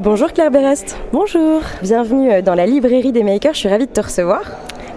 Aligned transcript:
Bonjour 0.00 0.32
Claire 0.32 0.52
Berest. 0.52 0.96
Bonjour. 1.12 1.60
Bienvenue 1.82 2.30
euh, 2.30 2.40
dans 2.40 2.54
la 2.54 2.66
librairie 2.66 3.10
des 3.10 3.24
makers, 3.24 3.54
je 3.54 3.58
suis 3.58 3.68
ravie 3.68 3.88
de 3.88 3.92
te 3.92 4.00
recevoir. 4.00 4.42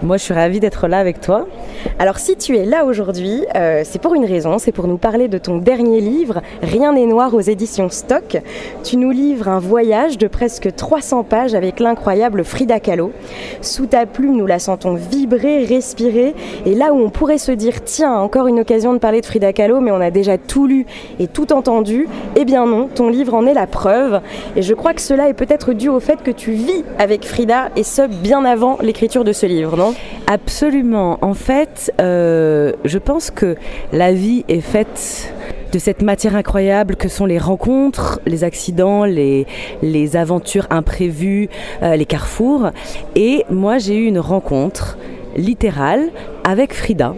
Moi, 0.00 0.16
je 0.16 0.22
suis 0.22 0.32
ravie 0.32 0.60
d'être 0.60 0.86
là 0.86 1.00
avec 1.00 1.20
toi. 1.20 1.48
Alors, 1.98 2.18
si 2.18 2.36
tu 2.36 2.56
es 2.56 2.64
là 2.64 2.84
aujourd'hui, 2.84 3.44
euh, 3.54 3.82
c'est 3.84 4.00
pour 4.00 4.14
une 4.14 4.24
raison, 4.24 4.58
c'est 4.58 4.72
pour 4.72 4.88
nous 4.88 4.98
parler 4.98 5.28
de 5.28 5.38
ton 5.38 5.58
dernier 5.58 6.00
livre, 6.00 6.42
Rien 6.62 6.92
n'est 6.92 7.06
noir 7.06 7.34
aux 7.34 7.40
éditions 7.40 7.88
Stock. 7.88 8.38
Tu 8.84 8.96
nous 8.96 9.10
livres 9.10 9.48
un 9.48 9.58
voyage 9.58 10.18
de 10.18 10.28
presque 10.28 10.74
300 10.74 11.24
pages 11.24 11.54
avec 11.54 11.80
l'incroyable 11.80 12.44
Frida 12.44 12.80
Kahlo. 12.80 13.12
Sous 13.60 13.86
ta 13.86 14.06
plume, 14.06 14.36
nous 14.36 14.46
la 14.46 14.58
sentons 14.58 14.94
vibrer, 14.94 15.64
respirer, 15.64 16.34
et 16.66 16.74
là 16.74 16.92
où 16.92 16.98
on 16.98 17.10
pourrait 17.10 17.38
se 17.38 17.52
dire, 17.52 17.84
tiens, 17.84 18.14
encore 18.14 18.46
une 18.46 18.60
occasion 18.60 18.92
de 18.92 18.98
parler 18.98 19.20
de 19.20 19.26
Frida 19.26 19.52
Kahlo, 19.52 19.80
mais 19.80 19.90
on 19.90 20.00
a 20.00 20.10
déjà 20.10 20.38
tout 20.38 20.66
lu 20.66 20.86
et 21.18 21.26
tout 21.26 21.52
entendu, 21.52 22.08
eh 22.36 22.44
bien 22.44 22.66
non, 22.66 22.88
ton 22.92 23.08
livre 23.08 23.34
en 23.34 23.46
est 23.46 23.54
la 23.54 23.66
preuve. 23.66 24.20
Et 24.56 24.62
je 24.62 24.74
crois 24.74 24.94
que 24.94 25.00
cela 25.00 25.28
est 25.28 25.34
peut-être 25.34 25.72
dû 25.72 25.88
au 25.88 26.00
fait 26.00 26.22
que 26.22 26.30
tu 26.30 26.52
vis 26.52 26.84
avec 26.98 27.24
Frida, 27.24 27.70
et 27.76 27.82
ce, 27.82 28.06
bien 28.06 28.44
avant 28.44 28.78
l'écriture 28.80 29.24
de 29.24 29.32
ce 29.32 29.46
livre, 29.46 29.76
non? 29.76 29.94
Absolument. 30.26 31.18
En 31.22 31.34
fait, 31.34 31.71
euh, 32.00 32.72
je 32.84 32.98
pense 32.98 33.30
que 33.30 33.56
la 33.92 34.12
vie 34.12 34.44
est 34.48 34.60
faite 34.60 35.32
de 35.72 35.78
cette 35.78 36.02
matière 36.02 36.36
incroyable 36.36 36.96
que 36.96 37.08
sont 37.08 37.24
les 37.24 37.38
rencontres, 37.38 38.20
les 38.26 38.44
accidents, 38.44 39.04
les, 39.04 39.46
aventures 40.16 40.66
imprévues, 40.70 41.48
euh, 41.82 41.96
les 41.96 42.04
carrefours. 42.04 42.70
Et 43.16 43.44
moi, 43.50 43.78
j'ai 43.78 43.96
eu 43.96 44.06
une 44.06 44.18
rencontre 44.18 44.98
littérale 45.34 46.10
avec 46.44 46.74
Frida 46.74 47.14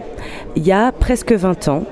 il 0.55 0.65
y 0.65 0.71
a 0.71 0.91
presque 0.91 1.33
20 1.33 1.67
ans 1.67 1.83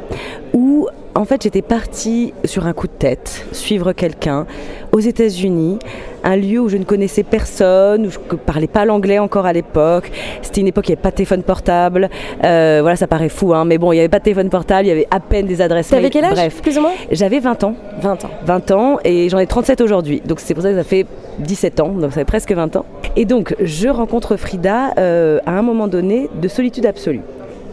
où 0.54 0.88
en 1.16 1.26
fait, 1.26 1.44
j'étais 1.44 1.62
partie 1.62 2.34
sur 2.44 2.66
un 2.66 2.74
coup 2.74 2.88
de 2.88 2.94
tête, 2.94 3.46
suivre 3.52 3.94
quelqu'un 3.94 4.48
aux 4.92 5.00
États-Unis, 5.00 5.78
un 6.24 6.36
lieu 6.36 6.60
où 6.60 6.70
je 6.70 6.78
ne 6.78 6.84
connaissais 6.84 7.24
personne, 7.24 8.08
où 8.08 8.10
je 8.10 8.18
ne 8.18 8.38
parlais 8.38 8.68
pas 8.68 8.86
l'anglais 8.86 9.20
encore 9.20 9.46
à 9.46 9.54
l'époque. 9.54 10.12
C'était 10.42 10.62
une 10.62 10.68
époque 10.68 10.86
où 10.86 10.88
il 10.88 10.92
n'y 10.92 10.96
avait 10.96 11.02
pas 11.04 11.12
de 11.12 11.16
téléphone 11.16 11.44
portable. 11.44 12.10
Euh, 12.44 12.80
voilà, 12.82 12.96
ça 12.96 13.08
paraît 13.08 13.30
fou, 13.30 13.54
hein, 13.54 13.64
mais 13.66 13.78
bon, 13.78 13.92
il 13.92 13.96
n'y 13.96 14.00
avait 14.00 14.10
pas 14.10 14.20
de 14.20 14.24
téléphone 14.24 14.50
portable, 14.50 14.86
il 14.86 14.90
y 14.90 14.92
avait 14.92 15.08
à 15.12 15.20
peine 15.20 15.46
des 15.46 15.62
adresses 15.62 15.92
mail. 15.92 16.10
quel 16.10 16.26
âge 16.26 16.34
Bref. 16.34 16.62
Plus 16.62 16.78
ou 16.78 16.82
moins? 16.82 16.94
J'avais 17.12 17.40
20 17.40 17.64
ans. 17.64 17.76
20 18.02 18.26
ans. 18.26 18.30
20 18.46 18.72
ans, 18.72 18.98
et 19.04 19.30
j'en 19.30 19.40
ai 19.40 19.48
37 19.48 19.82
aujourd'hui. 19.82 20.22
Donc 20.26 20.40
c'est 20.40 20.54
pour 20.56 20.64
ça 20.64 20.70
que 20.72 20.78
ça 20.78 20.84
fait 20.84 21.06
17 21.40 21.80
ans, 21.80 21.90
donc 21.90 22.12
ça 22.12 22.20
fait 22.20 22.26
presque 22.26 22.52
20 22.52 22.76
ans. 22.76 22.86
Et 23.16 23.26
donc, 23.26 23.56
je 23.60 23.90
rencontre 23.90 24.36
Frida 24.38 24.94
euh, 24.98 25.40
à 25.46 25.52
un 25.52 25.62
moment 25.62 25.88
donné 25.88 26.30
de 26.42 26.48
solitude 26.48 26.88
absolue 26.88 27.22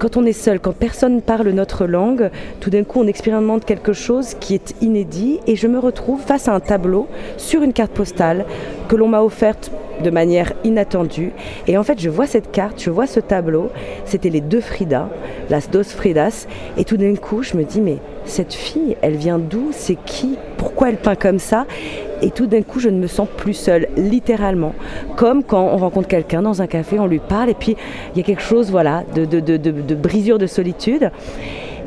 quand 0.00 0.16
on 0.16 0.24
est 0.24 0.32
seul, 0.32 0.60
quand 0.60 0.72
personne 0.72 1.20
parle 1.20 1.50
notre 1.50 1.84
langue, 1.84 2.30
tout 2.58 2.70
d'un 2.70 2.84
coup 2.84 3.00
on 3.00 3.06
expérimente 3.06 3.66
quelque 3.66 3.92
chose 3.92 4.34
qui 4.40 4.54
est 4.54 4.74
inédit 4.80 5.40
et 5.46 5.56
je 5.56 5.66
me 5.66 5.78
retrouve 5.78 6.22
face 6.22 6.48
à 6.48 6.54
un 6.54 6.60
tableau 6.60 7.06
sur 7.36 7.62
une 7.62 7.74
carte 7.74 7.92
postale 7.92 8.46
que 8.88 8.96
l'on 8.96 9.08
m'a 9.08 9.22
offerte 9.22 9.70
de 10.02 10.08
manière 10.08 10.54
inattendue. 10.64 11.32
Et 11.66 11.76
en 11.76 11.82
fait, 11.82 12.00
je 12.00 12.08
vois 12.08 12.26
cette 12.26 12.50
carte, 12.50 12.82
je 12.82 12.88
vois 12.88 13.06
ce 13.06 13.20
tableau. 13.20 13.70
C'était 14.06 14.30
les 14.30 14.40
deux 14.40 14.62
Frida, 14.62 15.10
las 15.50 15.68
dos 15.70 15.84
Fridas. 15.84 16.46
Et 16.78 16.84
tout 16.84 16.96
d'un 16.96 17.14
coup, 17.16 17.42
je 17.42 17.54
me 17.58 17.64
dis, 17.64 17.82
mais 17.82 17.98
cette 18.24 18.54
fille, 18.54 18.96
elle 19.02 19.16
vient 19.16 19.38
d'où? 19.38 19.68
C'est 19.72 19.98
qui? 20.06 20.38
Pourquoi 20.56 20.88
elle 20.88 20.96
peint 20.96 21.16
comme 21.16 21.38
ça? 21.38 21.66
Et 22.22 22.30
tout 22.30 22.46
d'un 22.46 22.62
coup, 22.62 22.80
je 22.80 22.88
ne 22.88 22.98
me 22.98 23.06
sens 23.06 23.28
plus 23.36 23.54
seule, 23.54 23.88
littéralement. 23.96 24.74
Comme 25.16 25.42
quand 25.42 25.70
on 25.72 25.76
rencontre 25.76 26.08
quelqu'un 26.08 26.42
dans 26.42 26.62
un 26.62 26.66
café, 26.66 26.98
on 26.98 27.06
lui 27.06 27.18
parle, 27.18 27.50
et 27.50 27.54
puis 27.54 27.76
il 28.14 28.18
y 28.18 28.20
a 28.20 28.24
quelque 28.24 28.42
chose 28.42 28.70
voilà, 28.70 29.04
de, 29.14 29.94
brisure 29.94 30.38
de 30.38 30.46
solitude. 30.46 31.10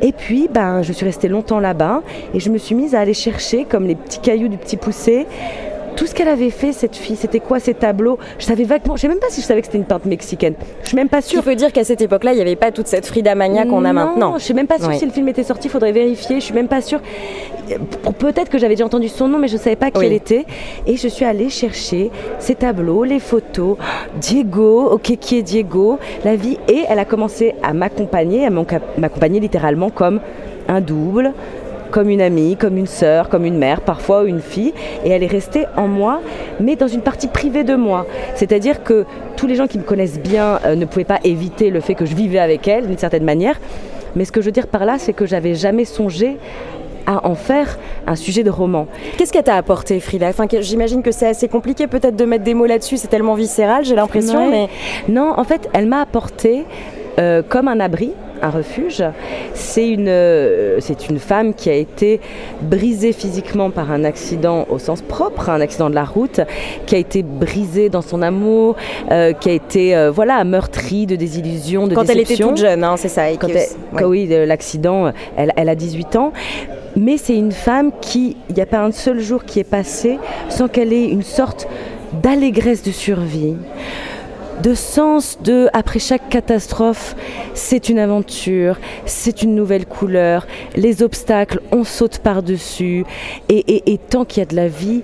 Et 0.02 0.12
puis, 0.12 0.48
ben, 0.52 0.82
je 0.82 0.92
suis 0.92 1.06
restée 1.06 1.28
longtemps 1.28 1.60
là-bas 1.60 2.02
et 2.34 2.40
je 2.40 2.50
me 2.50 2.58
suis 2.58 2.74
mise 2.74 2.94
à 2.94 3.00
aller 3.00 3.14
chercher, 3.14 3.64
comme 3.64 3.86
les 3.86 3.94
petits 3.94 4.18
cailloux 4.18 4.48
du 4.48 4.58
petit 4.58 4.76
poussé, 4.76 5.26
tout 5.96 6.06
ce 6.06 6.14
qu'elle 6.14 6.28
avait 6.28 6.50
fait, 6.50 6.72
cette 6.72 6.96
fille, 6.96 7.16
c'était 7.16 7.40
quoi 7.40 7.60
ces 7.60 7.74
tableaux? 7.74 8.18
Je 8.38 8.44
savais 8.44 8.64
vaguement, 8.64 8.96
je 8.96 9.02
sais 9.02 9.08
même 9.08 9.18
pas 9.18 9.28
si 9.30 9.40
je 9.40 9.46
savais 9.46 9.60
que 9.60 9.66
c'était 9.66 9.78
une 9.78 9.84
peintre 9.84 10.06
mexicaine. 10.06 10.54
Je 10.82 10.88
suis 10.88 10.96
même 10.96 11.08
pas 11.08 11.22
sûre. 11.22 11.40
Il 11.40 11.50
faut 11.50 11.56
dire 11.56 11.72
qu'à 11.72 11.84
cette 11.84 12.00
époque-là, 12.00 12.32
il 12.32 12.36
n'y 12.36 12.42
avait 12.42 12.56
pas 12.56 12.70
toute 12.70 12.86
cette 12.86 13.06
Frida 13.06 13.34
Mania 13.34 13.64
qu'on 13.66 13.84
a 13.84 13.92
maintenant. 13.92 14.38
Je 14.38 14.44
suis 14.44 14.54
même 14.54 14.66
pas 14.66 14.78
sûre 14.78 14.92
si 14.94 15.06
le 15.06 15.12
film 15.12 15.28
était 15.28 15.42
sorti, 15.42 15.68
il 15.68 15.70
faudrait 15.70 15.92
vérifier. 15.92 16.36
Je 16.40 16.44
suis 16.44 16.54
même 16.54 16.68
pas 16.68 16.80
sûre. 16.80 17.00
Peut-être 18.18 18.50
que 18.50 18.58
j'avais 18.58 18.74
déjà 18.74 18.84
entendu 18.84 19.08
son 19.08 19.28
nom, 19.28 19.38
mais 19.38 19.48
je 19.48 19.54
ne 19.54 19.60
savais 19.60 19.76
pas 19.76 19.90
qui 19.90 20.04
elle 20.04 20.12
était. 20.12 20.44
Et 20.86 20.96
je 20.96 21.08
suis 21.08 21.24
allée 21.24 21.48
chercher 21.48 22.10
ces 22.38 22.54
tableaux, 22.54 23.04
les 23.04 23.20
photos. 23.20 23.76
Diego, 24.20 24.90
ok, 24.90 25.16
qui 25.18 25.38
est 25.38 25.42
Diego? 25.42 25.98
La 26.24 26.36
vie. 26.36 26.58
Et 26.68 26.84
elle 26.88 26.98
a 26.98 27.04
commencé 27.04 27.54
à 27.62 27.72
m'accompagner, 27.72 28.46
à 28.46 28.50
m'accompagner 28.50 29.40
littéralement 29.40 29.90
comme 29.90 30.20
un 30.68 30.80
double, 30.80 31.32
comme 31.94 32.10
une 32.10 32.20
amie, 32.20 32.56
comme 32.56 32.76
une 32.76 32.88
sœur, 32.88 33.28
comme 33.28 33.44
une 33.44 33.56
mère, 33.56 33.80
parfois 33.80 34.24
une 34.24 34.40
fille, 34.40 34.74
et 35.04 35.10
elle 35.10 35.22
est 35.22 35.28
restée 35.28 35.66
en 35.76 35.86
moi, 35.86 36.22
mais 36.58 36.74
dans 36.74 36.88
une 36.88 37.02
partie 37.02 37.28
privée 37.28 37.62
de 37.62 37.76
moi. 37.76 38.04
C'est-à-dire 38.34 38.82
que 38.82 39.04
tous 39.36 39.46
les 39.46 39.54
gens 39.54 39.68
qui 39.68 39.78
me 39.78 39.84
connaissent 39.84 40.18
bien 40.18 40.58
euh, 40.66 40.74
ne 40.74 40.86
pouvaient 40.86 41.04
pas 41.04 41.20
éviter 41.22 41.70
le 41.70 41.78
fait 41.78 41.94
que 41.94 42.04
je 42.04 42.16
vivais 42.16 42.40
avec 42.40 42.66
elle 42.66 42.88
d'une 42.88 42.98
certaine 42.98 43.22
manière. 43.22 43.60
Mais 44.16 44.24
ce 44.24 44.32
que 44.32 44.40
je 44.40 44.46
veux 44.46 44.50
dire 44.50 44.66
par 44.66 44.84
là, 44.84 44.96
c'est 44.98 45.12
que 45.12 45.24
j'avais 45.24 45.54
jamais 45.54 45.84
songé 45.84 46.36
à 47.06 47.28
en 47.28 47.36
faire 47.36 47.78
un 48.08 48.16
sujet 48.16 48.42
de 48.42 48.50
roman. 48.50 48.88
Qu'est-ce 49.16 49.32
qu'elle 49.32 49.44
t'a 49.44 49.54
apporté, 49.54 50.00
Frida? 50.00 50.26
Enfin, 50.26 50.48
J'imagine 50.50 51.00
que 51.00 51.12
c'est 51.12 51.28
assez 51.28 51.46
compliqué 51.46 51.86
peut-être 51.86 52.16
de 52.16 52.24
mettre 52.24 52.42
des 52.42 52.54
mots 52.54 52.66
là-dessus, 52.66 52.96
c'est 52.96 53.06
tellement 53.06 53.34
viscéral, 53.34 53.84
j'ai 53.84 53.94
l'impression. 53.94 54.50
Mais... 54.50 54.68
Non, 55.08 55.32
en 55.36 55.44
fait, 55.44 55.68
elle 55.72 55.86
m'a 55.86 56.00
apporté 56.00 56.64
euh, 57.20 57.42
comme 57.48 57.68
un 57.68 57.78
abri, 57.78 58.10
un 58.44 58.50
refuge. 58.50 59.02
C'est 59.54 59.88
une, 59.88 60.08
euh, 60.08 60.78
c'est 60.80 61.08
une 61.08 61.18
femme 61.18 61.54
qui 61.54 61.70
a 61.70 61.74
été 61.74 62.20
brisée 62.62 63.12
physiquement 63.12 63.70
par 63.70 63.90
un 63.90 64.04
accident 64.04 64.66
au 64.68 64.78
sens 64.78 65.00
propre, 65.02 65.48
un 65.50 65.60
accident 65.60 65.90
de 65.90 65.94
la 65.94 66.04
route, 66.04 66.40
qui 66.86 66.94
a 66.94 66.98
été 66.98 67.22
brisée 67.22 67.88
dans 67.88 68.02
son 68.02 68.22
amour, 68.22 68.76
euh, 69.10 69.32
qui 69.32 69.50
a 69.50 69.52
été 69.52 69.96
euh, 69.96 70.10
voilà 70.10 70.44
meurtrie 70.44 71.06
de 71.06 71.16
désillusions, 71.16 71.86
de 71.86 71.94
Quand 71.94 72.08
elle 72.08 72.20
était 72.20 72.36
toute 72.36 72.58
jeune, 72.58 72.84
hein, 72.84 72.96
c'est 72.96 73.08
ça. 73.08 73.24
Quand 73.36 73.48
oui, 74.06 74.28
l'accident, 74.46 75.12
elle, 75.36 75.52
elle 75.56 75.68
a 75.68 75.74
18 75.74 76.16
ans. 76.16 76.32
Mais 76.96 77.16
c'est 77.16 77.36
une 77.36 77.52
femme 77.52 77.90
qui, 78.00 78.36
il 78.48 78.54
n'y 78.54 78.62
a 78.62 78.66
pas 78.66 78.78
un 78.78 78.92
seul 78.92 79.18
jour 79.20 79.44
qui 79.44 79.58
est 79.58 79.68
passé 79.68 80.18
sans 80.48 80.68
qu'elle 80.68 80.92
ait 80.92 81.08
une 81.08 81.22
sorte 81.22 81.66
d'allégresse 82.22 82.84
de 82.84 82.92
survie 82.92 83.56
de 84.62 84.74
sens 84.74 85.38
de 85.42 85.68
après 85.72 85.98
chaque 85.98 86.28
catastrophe, 86.28 87.16
c'est 87.54 87.88
une 87.88 87.98
aventure, 87.98 88.78
c'est 89.06 89.42
une 89.42 89.54
nouvelle 89.54 89.86
couleur, 89.86 90.46
les 90.76 91.02
obstacles, 91.02 91.60
on 91.72 91.84
saute 91.84 92.18
par-dessus, 92.18 93.04
et, 93.48 93.92
et 93.92 93.98
tant 93.98 94.24
qu'il 94.24 94.40
y 94.40 94.42
a 94.42 94.46
de 94.46 94.56
la 94.56 94.68
vie, 94.68 95.02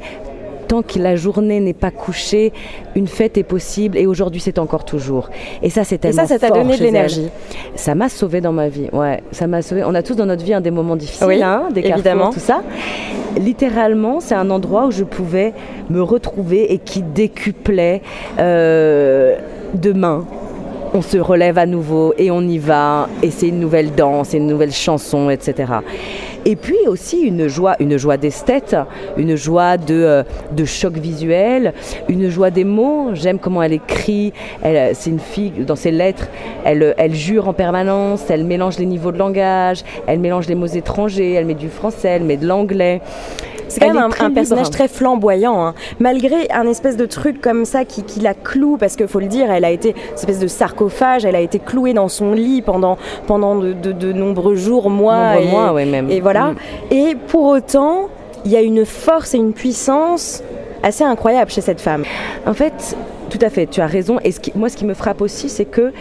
tant 0.70 0.82
que 0.82 1.00
la 1.00 1.16
journée 1.16 1.58
n'est 1.58 1.72
pas 1.72 1.90
couchée, 1.90 2.52
une 2.94 3.08
fête 3.08 3.36
est 3.36 3.42
possible 3.42 3.98
et 3.98 4.06
aujourd'hui 4.06 4.40
c'est 4.40 4.56
encore 4.60 4.84
toujours. 4.84 5.28
Et 5.64 5.68
ça 5.68 5.82
c'est 5.82 5.98
tellement 5.98 6.22
Et 6.22 6.26
ça, 6.28 6.38
ça 6.38 6.48
t'a 6.48 6.54
donné 6.54 6.78
de 6.78 6.82
l'énergie. 6.84 7.28
Ça 7.74 7.96
m'a 7.96 8.08
sauvé 8.08 8.40
dans 8.40 8.52
ma 8.52 8.68
vie. 8.68 8.88
Ouais, 8.92 9.20
ça 9.32 9.48
m'a 9.48 9.62
sauvé. 9.62 9.82
On 9.84 9.96
a 9.96 10.04
tous 10.04 10.14
dans 10.14 10.26
notre 10.26 10.44
vie 10.44 10.54
un 10.54 10.60
des 10.60 10.70
moments 10.70 10.94
difficiles, 10.94 11.42
hein, 11.42 11.70
des 11.74 11.80
évidemment, 11.80 12.30
tout 12.30 12.38
ça. 12.38 12.62
Littéralement, 13.36 14.20
c'est 14.20 14.36
un 14.36 14.48
endroit 14.48 14.86
où 14.86 14.92
je 14.92 15.02
pouvais 15.02 15.54
me 15.88 16.02
retrouver 16.02 16.72
et 16.72 16.78
qui 16.78 17.02
décuplait 17.02 18.00
euh, 18.38 19.36
demain 19.74 20.24
on 20.92 21.02
se 21.02 21.18
relève 21.18 21.58
à 21.58 21.66
nouveau 21.66 22.14
et 22.18 22.30
on 22.30 22.42
y 22.42 22.58
va, 22.58 23.08
et 23.22 23.30
c'est 23.30 23.48
une 23.48 23.60
nouvelle 23.60 23.94
danse, 23.94 24.32
une 24.32 24.46
nouvelle 24.46 24.72
chanson, 24.72 25.30
etc. 25.30 25.72
Et 26.44 26.56
puis 26.56 26.78
aussi 26.86 27.20
une 27.20 27.48
joie, 27.48 27.76
une 27.80 27.98
joie 27.98 28.16
d'esthète, 28.16 28.74
une 29.16 29.36
joie 29.36 29.76
de, 29.76 29.94
euh, 29.94 30.22
de 30.52 30.64
choc 30.64 30.94
visuel, 30.94 31.74
une 32.08 32.30
joie 32.30 32.50
des 32.50 32.64
mots. 32.64 33.10
J'aime 33.12 33.38
comment 33.38 33.62
elle 33.62 33.74
écrit. 33.74 34.32
Elle, 34.62 34.94
c'est 34.96 35.10
une 35.10 35.20
fille, 35.20 35.52
dans 35.66 35.76
ses 35.76 35.90
lettres, 35.90 36.28
elle, 36.64 36.94
elle 36.96 37.14
jure 37.14 37.46
en 37.46 37.52
permanence, 37.52 38.30
elle 38.30 38.44
mélange 38.44 38.78
les 38.78 38.86
niveaux 38.86 39.12
de 39.12 39.18
langage, 39.18 39.84
elle 40.06 40.18
mélange 40.18 40.48
les 40.48 40.54
mots 40.54 40.66
étrangers, 40.66 41.34
elle 41.34 41.44
met 41.44 41.54
du 41.54 41.68
français, 41.68 42.08
elle 42.08 42.24
met 42.24 42.38
de 42.38 42.46
l'anglais. 42.46 43.00
C'est 43.70 43.80
quand 43.80 43.94
même 43.94 44.10
un, 44.20 44.30
personnage 44.30 44.70
très 44.70 44.88
flamboyant, 44.88 45.64
hein. 45.64 45.74
malgré 45.98 46.50
un 46.50 46.66
espèce 46.66 46.96
de 46.96 47.06
truc 47.06 47.40
comme 47.40 47.64
ça 47.64 47.84
qui, 47.84 48.02
qui 48.02 48.20
la 48.20 48.34
cloue, 48.34 48.76
parce 48.76 48.96
qu'il 48.96 49.08
faut 49.08 49.20
le 49.20 49.26
dire, 49.26 49.50
elle 49.50 49.64
a 49.64 49.70
été 49.70 49.90
une 49.90 50.14
espèce 50.14 50.40
de 50.40 50.46
sarcophage, 50.46 51.24
elle 51.24 51.36
a 51.36 51.40
été 51.40 51.58
clouée 51.58 51.94
dans 51.94 52.08
son 52.08 52.32
lit 52.32 52.62
pendant, 52.62 52.98
pendant 53.26 53.54
de, 53.56 53.72
de, 53.72 54.12
nombreux 54.12 54.56
jours, 54.56 54.90
mois. 54.90 55.40
et, 55.40 55.46
mois, 55.46 55.72
même. 55.72 56.10
Et 56.10 56.20
voilà. 56.20 56.52
Mm. 56.52 56.56
Et 56.90 57.16
pour 57.28 57.44
autant, 57.44 58.08
il 58.44 58.50
y 58.50 58.56
a 58.56 58.62
une 58.62 58.84
force 58.84 59.34
et 59.34 59.38
une 59.38 59.52
puissance 59.52 60.42
assez 60.82 61.04
incroyable 61.04 61.50
chez 61.50 61.60
cette 61.60 61.80
femme. 61.80 62.04
En 62.46 62.54
fait, 62.54 62.96
Tout 63.30 63.38
à 63.42 63.48
fait, 63.48 63.66
tu 63.66 63.80
as 63.80 63.86
raison. 63.86 64.18
Et 64.24 64.32
ce 64.32 64.40
qui, 64.40 64.52
moi, 64.56 64.68
ce 64.68 64.76
qui 64.76 64.84
me 64.84 64.94
frappe 64.94 65.20
aussi, 65.20 65.48
c'est 65.48 65.64
que 65.64 65.92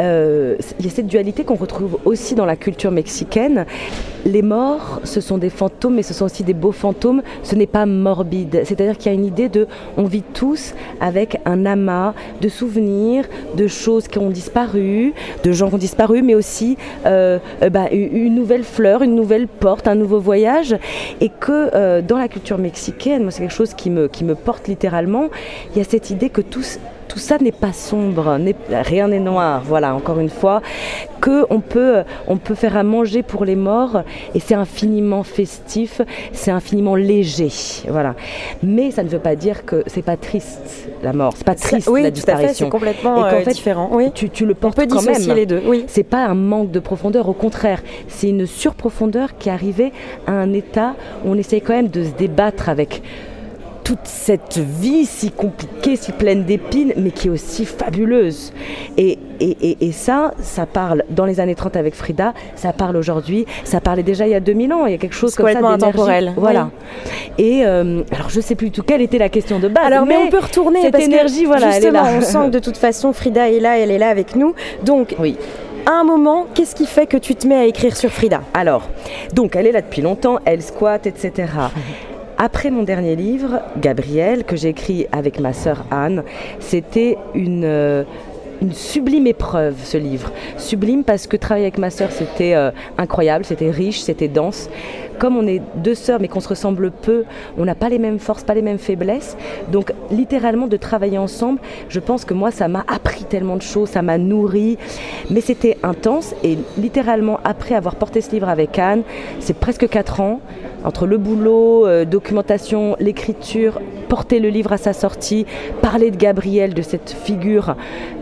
euh, 0.00 0.56
il 0.78 0.86
y 0.86 0.88
a 0.88 0.92
cette 0.92 1.06
dualité 1.06 1.44
qu'on 1.44 1.54
retrouve 1.54 1.98
aussi 2.04 2.34
dans 2.34 2.46
la 2.46 2.56
culture 2.56 2.90
mexicaine. 2.90 3.66
Les 4.24 4.42
morts, 4.42 5.00
ce 5.04 5.20
sont 5.20 5.38
des 5.38 5.50
fantômes, 5.50 5.94
mais 5.94 6.02
ce 6.02 6.14
sont 6.14 6.24
aussi 6.24 6.44
des 6.44 6.54
beaux 6.54 6.72
fantômes. 6.72 7.22
Ce 7.42 7.54
n'est 7.54 7.66
pas 7.66 7.86
morbide. 7.86 8.62
C'est-à-dire 8.64 8.96
qu'il 8.96 9.10
y 9.10 9.14
a 9.14 9.18
une 9.18 9.24
idée 9.24 9.48
de, 9.48 9.66
on 9.96 10.04
vit 10.04 10.22
tous 10.22 10.74
avec 11.00 11.38
un 11.44 11.66
amas 11.66 12.14
de 12.40 12.48
souvenirs, 12.48 13.24
de 13.56 13.66
choses 13.66 14.08
qui 14.08 14.18
ont 14.18 14.30
disparu, 14.30 15.14
de 15.42 15.52
gens 15.52 15.68
qui 15.68 15.74
ont 15.74 15.78
disparu, 15.78 16.22
mais 16.22 16.34
aussi 16.34 16.76
euh, 17.06 17.38
euh, 17.62 17.70
bah, 17.70 17.88
une 17.90 18.34
nouvelle 18.34 18.64
fleur, 18.64 19.02
une 19.02 19.14
nouvelle 19.14 19.48
porte, 19.48 19.88
un 19.88 19.94
nouveau 19.94 20.20
voyage. 20.20 20.76
Et 21.20 21.28
que 21.28 22.00
dans 22.00 22.18
la 22.18 22.28
culture 22.28 22.58
mexicaine, 22.58 23.22
moi 23.22 23.30
c'est 23.30 23.40
quelque 23.40 23.54
chose 23.54 23.74
qui 23.74 23.90
me, 23.90 24.08
qui 24.08 24.24
me 24.24 24.34
porte 24.34 24.68
littéralement, 24.68 25.28
il 25.72 25.78
y 25.78 25.80
a 25.80 25.84
cette 25.84 26.10
idée 26.10 26.30
que 26.30 26.40
tous 26.40 26.78
tout 27.08 27.18
ça 27.18 27.38
n'est 27.38 27.52
pas 27.52 27.72
sombre, 27.72 28.38
rien 28.70 29.08
n'est 29.08 29.18
noir, 29.18 29.62
voilà, 29.64 29.94
encore 29.94 30.20
une 30.20 30.28
fois, 30.28 30.62
que 31.20 31.46
on 31.50 31.60
peut, 31.60 32.02
on 32.26 32.36
peut 32.36 32.54
faire 32.54 32.76
à 32.76 32.82
manger 32.82 33.22
pour 33.22 33.44
les 33.44 33.56
morts 33.56 34.02
et 34.34 34.40
c'est 34.40 34.54
infiniment 34.54 35.22
festif, 35.22 36.00
c'est 36.32 36.50
infiniment 36.50 36.94
léger, 36.94 37.50
voilà. 37.88 38.14
Mais 38.62 38.90
ça 38.90 39.02
ne 39.02 39.08
veut 39.08 39.18
pas 39.18 39.36
dire 39.36 39.64
que 39.64 39.82
c'est 39.86 40.02
pas 40.02 40.16
triste 40.16 40.88
la 41.02 41.12
mort, 41.12 41.32
c'est 41.36 41.46
pas 41.46 41.54
triste 41.54 41.88
oui, 41.88 42.02
la 42.02 42.10
disparition. 42.10 42.66
C'est 42.66 42.70
complètement 42.70 43.26
et 43.26 43.34
euh, 43.34 43.42
fait, 43.42 43.52
différent. 43.52 43.88
Oui. 43.92 44.10
Tu, 44.14 44.30
tu, 44.30 44.46
le 44.46 44.54
portes 44.54 44.78
on 44.78 44.82
peut 44.82 44.94
quand 44.94 45.02
même. 45.02 45.34
les 45.34 45.46
deux. 45.46 45.62
Oui. 45.64 45.84
C'est 45.88 46.02
pas 46.02 46.24
un 46.26 46.34
manque 46.34 46.70
de 46.70 46.80
profondeur, 46.80 47.28
au 47.28 47.32
contraire, 47.32 47.82
c'est 48.08 48.28
une 48.28 48.46
surprofondeur 48.46 49.38
qui 49.38 49.48
est 49.48 49.52
arrivée 49.52 49.92
à 50.26 50.32
un 50.32 50.52
état 50.52 50.94
où 51.24 51.30
on 51.30 51.34
essaye 51.34 51.60
quand 51.60 51.74
même 51.74 51.88
de 51.88 52.04
se 52.04 52.10
débattre 52.10 52.68
avec 52.68 53.02
toute 53.88 54.04
cette 54.04 54.58
vie 54.58 55.06
si 55.06 55.30
compliquée, 55.30 55.96
si 55.96 56.12
pleine 56.12 56.44
d'épines, 56.44 56.92
mais 56.98 57.10
qui 57.10 57.28
est 57.28 57.30
aussi 57.30 57.64
fabuleuse. 57.64 58.52
Et, 58.98 59.18
et, 59.40 59.78
et, 59.80 59.92
ça, 59.92 60.32
ça 60.42 60.66
parle 60.66 61.04
dans 61.08 61.24
les 61.24 61.40
années 61.40 61.54
30 61.54 61.74
avec 61.74 61.94
Frida, 61.94 62.34
ça 62.54 62.74
parle 62.74 62.98
aujourd'hui, 62.98 63.46
ça 63.64 63.80
parlait 63.80 64.02
déjà 64.02 64.26
il 64.26 64.32
y 64.32 64.34
a 64.34 64.40
2000 64.40 64.72
ans, 64.74 64.84
il 64.84 64.92
y 64.92 64.94
a 64.94 64.98
quelque 64.98 65.14
chose 65.14 65.34
comme 65.34 65.50
ça 65.50 65.66
intemporel. 65.66 66.34
Voilà. 66.36 66.68
Et 67.38 67.64
euh, 67.64 68.02
alors 68.12 68.28
je 68.28 68.42
sais 68.42 68.56
plus 68.56 68.70
tout 68.70 68.82
quelle 68.82 69.00
était 69.00 69.16
la 69.16 69.30
question 69.30 69.58
de 69.58 69.68
base. 69.68 69.86
Alors 69.86 70.04
mais, 70.04 70.18
on 70.18 70.28
peut 70.28 70.38
retourner 70.38 70.82
cette 70.82 70.92
parce 70.92 71.04
énergie, 71.04 71.44
que, 71.44 71.46
voilà, 71.46 71.70
justement, 71.70 72.04
elle 72.04 72.08
est 72.08 72.12
là. 72.12 72.18
on 72.18 72.20
sent 72.20 72.46
que 72.48 72.50
de 72.50 72.58
toute 72.58 72.76
façon 72.76 73.14
Frida 73.14 73.48
est 73.48 73.60
là, 73.60 73.78
elle 73.78 73.90
est 73.90 73.98
là 73.98 74.10
avec 74.10 74.36
nous. 74.36 74.54
Donc 74.84 75.14
oui 75.18 75.38
à 75.86 75.92
un 75.92 76.04
moment, 76.04 76.46
qu'est-ce 76.52 76.74
qui 76.74 76.84
fait 76.84 77.06
que 77.06 77.16
tu 77.16 77.34
te 77.34 77.46
mets 77.46 77.54
à 77.54 77.64
écrire 77.64 77.96
sur 77.96 78.10
Frida? 78.10 78.42
Alors, 78.52 78.82
donc 79.32 79.56
elle 79.56 79.66
est 79.66 79.72
là 79.72 79.80
depuis 79.80 80.02
longtemps, 80.02 80.38
elle 80.44 80.60
squatte, 80.60 81.06
etc. 81.06 81.46
Après 82.40 82.70
mon 82.70 82.84
dernier 82.84 83.16
livre, 83.16 83.62
Gabriel, 83.80 84.44
que 84.44 84.54
j'ai 84.54 84.68
écrit 84.68 85.08
avec 85.10 85.40
ma 85.40 85.52
sœur 85.52 85.84
Anne, 85.90 86.22
c'était 86.60 87.18
une, 87.34 87.64
euh, 87.64 88.04
une 88.62 88.72
sublime 88.72 89.26
épreuve 89.26 89.74
ce 89.82 89.98
livre. 89.98 90.30
Sublime 90.56 91.02
parce 91.02 91.26
que 91.26 91.36
travailler 91.36 91.66
avec 91.66 91.78
ma 91.78 91.90
sœur 91.90 92.12
c'était 92.12 92.54
euh, 92.54 92.70
incroyable, 92.96 93.44
c'était 93.44 93.72
riche, 93.72 93.98
c'était 93.98 94.28
dense. 94.28 94.70
Comme 95.18 95.36
on 95.36 95.46
est 95.46 95.62
deux 95.76 95.94
sœurs 95.94 96.20
mais 96.20 96.28
qu'on 96.28 96.40
se 96.40 96.48
ressemble 96.48 96.90
peu, 96.90 97.24
on 97.56 97.64
n'a 97.64 97.74
pas 97.74 97.88
les 97.88 97.98
mêmes 97.98 98.18
forces, 98.18 98.44
pas 98.44 98.54
les 98.54 98.62
mêmes 98.62 98.78
faiblesses. 98.78 99.36
Donc 99.70 99.92
littéralement 100.10 100.66
de 100.66 100.76
travailler 100.76 101.18
ensemble, 101.18 101.60
je 101.88 102.00
pense 102.00 102.24
que 102.24 102.34
moi 102.34 102.50
ça 102.50 102.68
m'a 102.68 102.84
appris 102.88 103.24
tellement 103.24 103.56
de 103.56 103.62
choses, 103.62 103.90
ça 103.90 104.02
m'a 104.02 104.18
nourri. 104.18 104.78
Mais 105.30 105.40
c'était 105.40 105.76
intense 105.82 106.34
et 106.44 106.58
littéralement 106.76 107.40
après 107.44 107.74
avoir 107.74 107.96
porté 107.96 108.20
ce 108.20 108.30
livre 108.30 108.48
avec 108.48 108.78
Anne, 108.78 109.02
c'est 109.40 109.58
presque 109.58 109.88
quatre 109.88 110.20
ans 110.20 110.40
entre 110.84 111.06
le 111.06 111.18
boulot, 111.18 111.86
euh, 111.86 112.04
documentation, 112.04 112.96
l'écriture, 113.00 113.80
porter 114.08 114.38
le 114.38 114.48
livre 114.48 114.72
à 114.72 114.78
sa 114.78 114.92
sortie, 114.92 115.44
parler 115.82 116.10
de 116.10 116.16
Gabriel, 116.16 116.74
de 116.74 116.82
cette 116.82 117.10
figure 117.10 117.74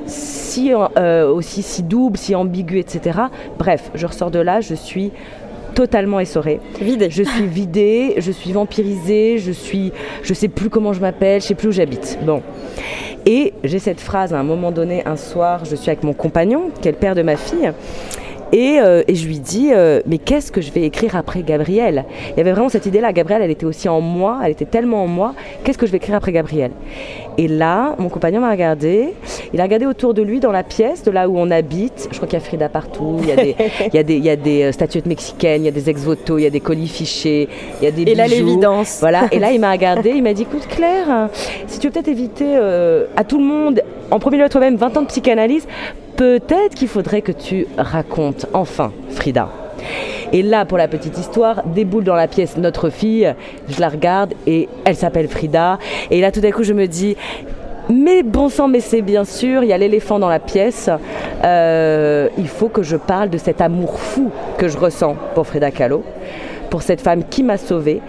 si 0.06 0.72
euh, 0.72 1.30
aussi 1.30 1.62
si 1.62 1.82
double, 1.82 2.16
si 2.16 2.34
ambiguë, 2.34 2.78
etc. 2.78 3.20
Bref, 3.58 3.90
je 3.94 4.06
ressors 4.06 4.30
de 4.30 4.38
là, 4.38 4.60
je 4.60 4.74
suis 4.74 5.12
totalement 5.76 6.18
essorée. 6.18 6.58
Vidée. 6.80 7.10
Je 7.10 7.22
suis 7.22 7.46
vidée, 7.46 8.14
je 8.16 8.32
suis 8.32 8.52
vampirisée, 8.52 9.38
je 9.38 9.52
suis, 9.52 9.92
je 10.22 10.32
sais 10.32 10.48
plus 10.48 10.70
comment 10.70 10.94
je 10.94 11.00
m'appelle, 11.00 11.42
je 11.42 11.48
sais 11.48 11.54
plus 11.54 11.68
où 11.68 11.72
j'habite. 11.72 12.18
Bon. 12.24 12.42
Et 13.26 13.52
j'ai 13.62 13.78
cette 13.78 14.00
phrase 14.00 14.32
à 14.32 14.38
un 14.38 14.42
moment 14.42 14.72
donné, 14.72 15.04
un 15.04 15.16
soir, 15.16 15.64
je 15.66 15.76
suis 15.76 15.90
avec 15.90 16.02
mon 16.02 16.14
compagnon, 16.14 16.70
qui 16.80 16.88
est 16.88 16.92
le 16.92 16.96
père 16.96 17.14
de 17.14 17.22
ma 17.22 17.36
fille. 17.36 17.70
Et, 18.52 18.78
euh, 18.80 19.02
et, 19.08 19.14
je 19.14 19.26
lui 19.26 19.40
dis, 19.40 19.70
euh, 19.72 20.00
mais 20.06 20.18
qu'est-ce 20.18 20.52
que 20.52 20.60
je 20.60 20.70
vais 20.70 20.82
écrire 20.82 21.16
après 21.16 21.42
Gabriel? 21.42 22.04
Il 22.30 22.38
y 22.38 22.40
avait 22.40 22.52
vraiment 22.52 22.68
cette 22.68 22.86
idée-là. 22.86 23.12
Gabriel, 23.12 23.42
elle 23.42 23.50
était 23.50 23.66
aussi 23.66 23.88
en 23.88 24.00
moi, 24.00 24.40
elle 24.44 24.52
était 24.52 24.64
tellement 24.64 25.02
en 25.02 25.06
moi. 25.08 25.34
Qu'est-ce 25.64 25.78
que 25.78 25.86
je 25.86 25.90
vais 25.90 25.96
écrire 25.96 26.14
après 26.14 26.32
Gabriel? 26.32 26.70
Et 27.38 27.48
là, 27.48 27.96
mon 27.98 28.08
compagnon 28.08 28.40
m'a 28.40 28.50
regardé. 28.50 29.14
Il 29.52 29.60
a 29.60 29.64
regardé 29.64 29.86
autour 29.86 30.14
de 30.14 30.22
lui 30.22 30.40
dans 30.40 30.52
la 30.52 30.62
pièce, 30.62 31.02
de 31.02 31.10
là 31.10 31.28
où 31.28 31.36
on 31.36 31.50
habite. 31.50 32.08
Je 32.10 32.16
crois 32.16 32.28
qu'il 32.28 32.38
y 32.38 32.42
a 32.42 32.44
Frida 32.44 32.68
partout. 32.68 33.16
Il 33.22 33.28
y 33.28 33.32
a 33.32 33.36
des, 33.36 33.56
il 33.92 33.94
y 33.94 33.98
a 33.98 34.02
des, 34.02 34.16
il 34.16 34.24
y 34.24 34.30
a 34.30 34.36
des 34.36 34.72
statuettes 34.72 35.06
mexicaines, 35.06 35.62
il 35.62 35.66
y 35.66 35.68
a 35.68 35.72
des 35.72 35.90
ex-voto, 35.90 36.38
il 36.38 36.42
y 36.42 36.46
a 36.46 36.50
des 36.50 36.60
colis 36.60 36.88
fichés, 36.88 37.48
il 37.80 37.84
y 37.84 37.88
a 37.88 37.90
des 37.90 38.02
Et 38.02 38.04
bijoux. 38.06 38.16
là, 38.16 38.28
l'évidence. 38.28 38.98
Voilà. 39.00 39.26
Et 39.32 39.38
là, 39.38 39.50
il 39.52 39.60
m'a 39.60 39.72
regardé. 39.76 40.10
Il 40.10 40.22
m'a 40.22 40.32
dit, 40.34 40.42
écoute 40.42 40.66
Claire, 40.68 41.28
si 41.66 41.78
tu 41.80 41.88
veux 41.88 41.92
peut-être 41.92 42.08
éviter 42.08 42.54
euh, 42.56 43.06
à 43.16 43.24
tout 43.24 43.38
le 43.38 43.44
monde, 43.44 43.82
en 44.10 44.18
premier 44.20 44.38
lieu 44.38 44.44
à 44.44 44.48
toi-même, 44.48 44.76
20 44.76 44.96
ans 44.96 45.02
de 45.02 45.06
psychanalyse, 45.08 45.66
peut-être 46.16 46.74
qu'il 46.74 46.88
faudrait 46.88 47.22
que 47.22 47.32
tu 47.32 47.66
racontes 47.76 48.46
enfin 48.52 48.92
Frida. 49.10 49.48
Et 50.32 50.42
là, 50.42 50.64
pour 50.64 50.78
la 50.78 50.88
petite 50.88 51.18
histoire, 51.18 51.62
déboule 51.66 52.04
dans 52.04 52.14
la 52.14 52.26
pièce 52.26 52.56
notre 52.56 52.90
fille, 52.90 53.32
je 53.68 53.80
la 53.80 53.88
regarde 53.88 54.34
et 54.46 54.68
elle 54.84 54.96
s'appelle 54.96 55.28
Frida. 55.28 55.78
Et 56.10 56.20
là, 56.20 56.32
tout 56.32 56.40
d'un 56.40 56.50
coup, 56.50 56.64
je 56.64 56.72
me 56.72 56.86
dis, 56.86 57.16
mais 57.88 58.22
bon 58.22 58.48
sang, 58.48 58.66
mais 58.66 58.80
c'est 58.80 59.02
bien 59.02 59.24
sûr, 59.24 59.62
il 59.62 59.68
y 59.68 59.72
a 59.72 59.78
l'éléphant 59.78 60.18
dans 60.18 60.28
la 60.28 60.40
pièce. 60.40 60.90
Euh, 61.44 62.28
il 62.38 62.48
faut 62.48 62.68
que 62.68 62.82
je 62.82 62.96
parle 62.96 63.30
de 63.30 63.38
cet 63.38 63.60
amour 63.60 64.00
fou 64.00 64.30
que 64.58 64.66
je 64.68 64.78
ressens 64.78 65.14
pour 65.34 65.46
Frida 65.46 65.70
Kahlo, 65.70 66.02
pour 66.70 66.82
cette 66.82 67.00
femme 67.00 67.22
qui 67.28 67.42
m'a 67.42 67.58
sauvée. 67.58 68.00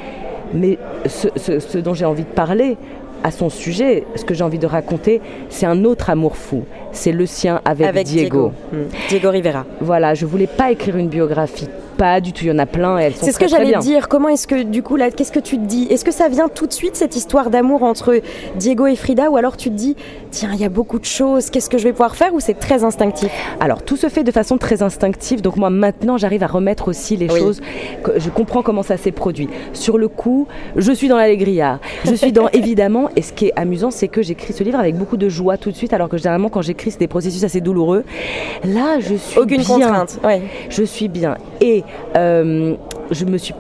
Mais 0.53 0.80
ce 1.06 1.77
dont 1.77 1.94
j'ai 1.94 2.06
envie 2.06 2.24
de 2.24 2.30
parler, 2.30 2.77
à 3.24 3.31
son 3.31 3.50
sujet, 3.50 4.06
ce 4.15 4.24
que 4.24 4.33
j'ai 4.33 4.44
envie 4.44 4.60
de 4.60 4.68
raconter, 4.68 5.21
c'est 5.50 5.65
un 5.65 5.83
autre 5.83 6.10
amour 6.10 6.38
fou. 6.38 6.63
C'est 6.92 7.12
le 7.12 7.25
sien 7.25 7.62
avec, 7.66 7.88
avec 7.88 8.07
Diego. 8.07 8.51
Diego. 8.72 8.84
Mmh. 8.86 9.07
Diego 9.10 9.30
Rivera. 9.30 9.66
Voilà, 9.81 10.13
je 10.13 10.25
voulais 10.25 10.48
pas 10.48 10.72
écrire 10.72 10.98
une 10.98 11.10
biographie. 11.10 11.68
Pas 11.98 12.22
du 12.22 12.31
tout, 12.31 12.44
il 12.44 12.50
y 12.50 12.51
en 12.51 12.60
a 12.60 12.68
plein 12.68 13.00
et 13.00 13.06
elles 13.06 13.16
sont 13.16 13.25
C'est 13.25 13.31
ce 13.31 13.39
que 13.39 13.48
j'allais 13.48 13.75
dire. 13.80 14.07
Comment 14.07 14.30
est-ce 14.30 14.45
que, 14.45 14.62
du 14.62 14.84
coup, 14.84 14.98
là, 14.98 15.10
qu'est-ce 15.10 15.32
que 15.32 15.39
tu 15.39 15.58
te 15.58 15.65
dis? 15.65 15.88
Est-ce 15.89 16.06
que 16.06 16.12
ça 16.12 16.27
vient 16.29 16.48
tout 16.48 16.67
de 16.67 16.74
suite, 16.74 16.96
cette 16.96 17.15
histoire 17.15 17.50
d'amour 17.50 17.82
entre 17.82 18.22
Diego 18.56 18.86
et 18.86 18.96
Frida? 18.96 19.32
Ou 19.32 19.38
alors 19.38 19.58
tu 19.58 19.70
te 19.72 19.75
dis, 19.75 19.96
tiens, 20.29 20.51
il 20.53 20.60
y 20.60 20.63
a 20.63 20.70
beaucoup 20.70 21.00
de 21.00 21.06
choses, 21.06 21.50
qu'est-ce 21.50 21.72
que 21.72 21.79
je 21.79 21.86
vais 21.86 21.94
pouvoir 21.94 22.15
faire? 22.15 22.36
Ou 22.36 22.39
c'est 22.39 22.53
très 22.53 22.84
instinctif? 22.84 23.32
Alors, 23.60 23.82
tout 23.82 23.98
se 23.98 24.10
fait 24.10 24.24
de 24.24 24.29
façon 24.32 24.60
très 24.60 24.84
instinctive. 24.84 25.41
Donc, 25.41 25.56
moi, 25.56 25.72
maintenant, 25.72 26.17
j'arrive 26.17 26.44
à 26.44 26.48
remettre 26.48 26.88
aussi 26.88 27.17
les 27.17 27.32
Oui. 27.32 27.39
choses. 27.39 27.62
Que 28.03 28.20
je 28.20 28.29
comprends 28.29 28.62
comment 28.62 28.84
ça 28.84 28.98
s'est 28.98 29.12
produit. 29.12 29.50
Sur 29.74 29.98
le 29.98 30.08
coup, 30.08 30.48
je 30.75 30.91
suis 30.91 31.08
dans 31.08 31.17
l'allégria. 31.17 31.79
Je 32.06 32.13
suis 32.13 32.32
dans, 32.32 32.48
évidemment, 32.53 33.10
et 33.15 33.24
ce 33.24 33.34
qui 33.34 33.48
est 33.48 33.53
amusant, 33.56 33.89
c'est 33.89 34.08
que 34.08 34.22
j'écris 34.22 34.53
ce 34.53 34.63
livre 34.63 34.79
avec 34.79 34.96
beaucoup 34.96 35.17
de 35.17 35.29
joie 35.29 35.58
tout 35.58 35.72
de 35.72 35.75
suite, 35.75 35.94
alors 35.94 36.10
que 36.10 36.17
généralement, 36.17 36.50
quand 36.50 36.62
j'écris, 36.62 36.87
c'est 36.91 37.00
des 37.00 37.08
processus 37.08 37.44
assez 37.44 37.62
douloureux. 37.62 38.03
Là, 38.63 39.00
je 39.00 39.15
suis 39.15 39.39
Aucune 39.39 39.58
bien. 39.62 39.65
contrainte. 39.67 40.20
Ouais. 40.24 40.41
Je 40.70 40.84
suis 40.84 41.08
bien. 41.08 41.38
Et 41.62 41.84
euh, 42.15 42.75
je 43.12 43.25
me 43.25 43.38
suis. 43.38 43.53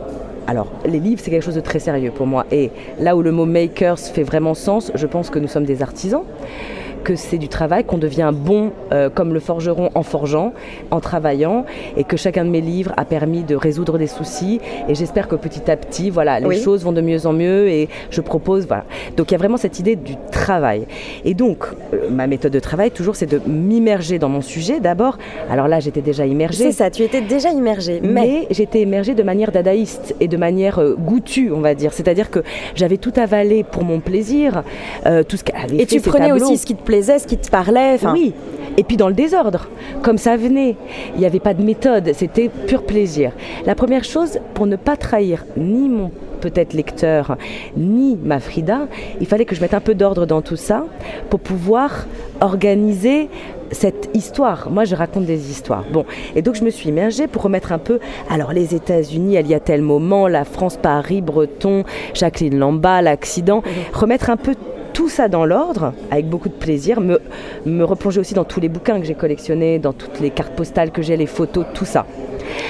Alors, 0.47 0.67
les 0.85 0.99
livres, 0.99 1.21
c'est 1.23 1.29
quelque 1.29 1.43
chose 1.43 1.55
de 1.55 1.61
très 1.61 1.79
sérieux 1.79 2.11
pour 2.11 2.25
moi. 2.25 2.45
Et 2.51 2.71
là 2.99 3.15
où 3.17 3.21
le 3.21 3.31
mot 3.31 3.45
makers 3.45 3.99
fait 3.99 4.23
vraiment 4.23 4.53
sens, 4.53 4.91
je 4.95 5.05
pense 5.05 5.29
que 5.29 5.39
nous 5.39 5.47
sommes 5.49 5.65
des 5.65 5.81
artisans 5.81 6.23
que 7.07 7.15
c'est 7.15 7.37
du 7.37 7.47
travail, 7.47 7.85
qu'on 7.85 7.97
devient 7.97 8.31
bon 8.33 8.73
euh, 8.91 9.09
comme 9.09 9.33
le 9.33 9.39
forgeron 9.39 9.89
en 9.95 10.03
forgeant, 10.03 10.51
en 10.91 10.99
travaillant, 10.99 11.63
et 11.95 12.03
que 12.03 12.17
chacun 12.17 12.43
de 12.43 12.49
mes 12.49 12.59
livres 12.59 12.91
a 12.97 13.05
permis 13.05 13.43
de 13.43 13.55
résoudre 13.55 13.97
des 13.97 14.07
soucis. 14.07 14.59
Et 14.89 14.93
j'espère 14.93 15.29
que 15.29 15.37
petit 15.37 15.71
à 15.71 15.77
petit, 15.77 16.09
voilà, 16.09 16.41
les 16.41 16.45
Oui. 16.47 16.61
choses 16.61 16.83
vont 16.83 16.91
de 16.91 16.99
mieux 16.99 17.25
en 17.25 17.31
mieux. 17.31 17.69
Et 17.69 17.87
je 18.09 18.19
propose, 18.19 18.67
voilà. 18.67 18.83
Donc 19.15 19.31
il 19.31 19.35
y 19.35 19.35
a 19.35 19.37
vraiment 19.37 19.55
cette 19.55 19.79
idée 19.79 19.95
du 19.95 20.15
travail. 20.33 20.85
Et 21.23 21.33
donc 21.33 21.59
euh, 21.93 22.09
ma 22.09 22.27
méthode 22.27 22.51
de 22.51 22.59
travail, 22.59 22.91
toujours, 22.91 23.15
c'est 23.15 23.25
de 23.25 23.39
m'immerger 23.47 24.19
dans 24.19 24.27
mon 24.27 24.41
sujet. 24.41 24.81
D'abord, 24.81 25.17
alors 25.49 25.69
là, 25.69 25.79
j'étais 25.79 26.01
déjà 26.01 26.25
immergée. 26.25 26.65
C'est 26.65 26.71
ça, 26.73 26.91
tu 26.91 27.03
étais 27.03 27.21
déjà 27.21 27.51
immergée. 27.51 28.01
Mais, 28.03 28.09
Mais 28.11 28.47
j'étais 28.51 28.81
émergée 28.81 29.15
de 29.15 29.23
manière 29.23 29.53
dadaïste 29.53 30.13
et 30.19 30.27
de 30.27 30.35
manière 30.35 30.79
euh, 30.79 30.95
goûtue, 30.99 31.53
on 31.53 31.61
va 31.61 31.73
dire. 31.73 31.93
C'est-à-dire 31.93 32.29
que 32.29 32.39
j'avais 32.75 32.97
tout 32.97 33.13
avalé 33.15 33.63
pour 33.63 33.85
mon 33.85 34.01
plaisir, 34.01 34.63
euh, 35.05 35.23
tout 35.23 35.37
ce 35.37 35.45
qu'elle 35.45 35.55
avait 35.63 35.77
et 35.77 35.85
fait, 35.85 35.95
tu 35.95 36.01
prenais 36.01 36.27
tableaux. 36.27 36.43
aussi 36.47 36.57
ce 36.57 36.65
qui 36.65 36.75
te 36.75 36.83
plaisait, 36.83 36.96
ce 37.01 37.27
qui 37.27 37.37
te 37.37 37.49
parlait. 37.49 37.97
Oui, 38.13 38.33
et 38.77 38.83
puis 38.83 38.97
dans 38.97 39.07
le 39.07 39.13
désordre, 39.13 39.67
comme 40.01 40.17
ça 40.17 40.37
venait. 40.37 40.75
Il 41.15 41.19
n'y 41.19 41.25
avait 41.25 41.39
pas 41.39 41.53
de 41.53 41.63
méthode, 41.63 42.11
c'était 42.13 42.49
pur 42.67 42.83
plaisir. 42.83 43.31
La 43.65 43.75
première 43.75 44.03
chose, 44.03 44.39
pour 44.53 44.67
ne 44.67 44.75
pas 44.75 44.95
trahir 44.95 45.45
ni 45.57 45.89
mon 45.89 46.11
peut-être 46.41 46.73
lecteur, 46.73 47.35
ni 47.75 48.15
ma 48.15 48.39
Frida, 48.39 48.87
il 49.19 49.25
fallait 49.25 49.45
que 49.45 49.55
je 49.55 49.61
mette 49.61 49.73
un 49.73 49.79
peu 49.79 49.95
d'ordre 49.95 50.27
dans 50.27 50.41
tout 50.41 50.55
ça 50.55 50.85
pour 51.31 51.39
pouvoir 51.39 52.05
organiser 52.41 53.29
cette 53.71 54.09
histoire. 54.13 54.69
Moi, 54.69 54.85
je 54.85 54.95
raconte 54.95 55.25
des 55.25 55.49
histoires. 55.49 55.83
Bon, 55.91 56.05
et 56.35 56.41
donc 56.41 56.55
je 56.55 56.63
me 56.63 56.69
suis 56.69 56.89
immergée 56.89 57.27
pour 57.27 57.41
remettre 57.41 57.71
un 57.71 57.79
peu. 57.79 57.99
Alors, 58.29 58.53
les 58.53 58.75
États-Unis, 58.75 59.37
il 59.39 59.47
y 59.47 59.53
a 59.53 59.59
tel 59.59 59.81
moment, 59.81 60.27
la 60.27 60.45
France, 60.45 60.77
Paris, 60.77 61.21
Breton, 61.21 61.83
Jacqueline 62.13 62.57
Lamba, 62.57 63.01
l'accident. 63.01 63.63
Remettre 63.93 64.29
un 64.29 64.37
peu 64.37 64.53
tout 64.97 65.09
ça 65.09 65.27
dans 65.27 65.45
l'ordre, 65.45 65.93
avec 66.09 66.27
beaucoup 66.27 66.49
de 66.49 66.55
plaisir, 66.55 66.99
me, 67.01 67.19
me 67.67 67.83
replonger 67.83 68.19
aussi 68.19 68.33
dans 68.33 68.45
tous 68.45 68.59
les 68.59 68.67
bouquins 68.67 68.99
que 68.99 69.05
j'ai 69.05 69.13
collectionnés, 69.13 69.77
dans 69.77 69.93
toutes 69.93 70.19
les 70.19 70.31
cartes 70.31 70.53
postales 70.53 70.89
que 70.89 71.03
j'ai, 71.03 71.15
les 71.15 71.27
photos, 71.27 71.65
tout 71.75 71.85
ça. 71.85 72.07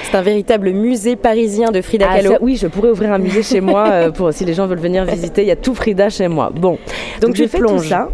C'est 0.02 0.14
un 0.14 0.20
véritable 0.20 0.72
musée 0.72 1.16
parisien 1.16 1.70
de 1.70 1.80
Frida 1.80 2.06
Ah, 2.10 2.16
Kahlo. 2.16 2.30
ça, 2.32 2.38
oui, 2.42 2.56
je 2.56 2.66
pourrais 2.66 2.90
ouvrir 2.90 3.14
un 3.14 3.18
musée 3.18 3.42
chez 3.42 3.62
moi 3.62 3.88
euh, 3.88 4.10
pour 4.10 4.30
si 4.34 4.44
les 4.44 4.52
gens 4.52 4.66
veulent 4.66 4.78
venir 4.78 5.06
visiter. 5.06 5.40
Il 5.40 5.48
y 5.48 5.50
a 5.50 5.56
tout 5.56 5.74
Frida 5.74 6.10
chez 6.10 6.28
moi. 6.28 6.52
Bon, 6.54 6.76
Donc 7.22 7.30
tu 7.32 7.38
j'ai 7.44 7.48
fait 7.48 7.60
tout 7.60 7.78
ça. 7.78 8.10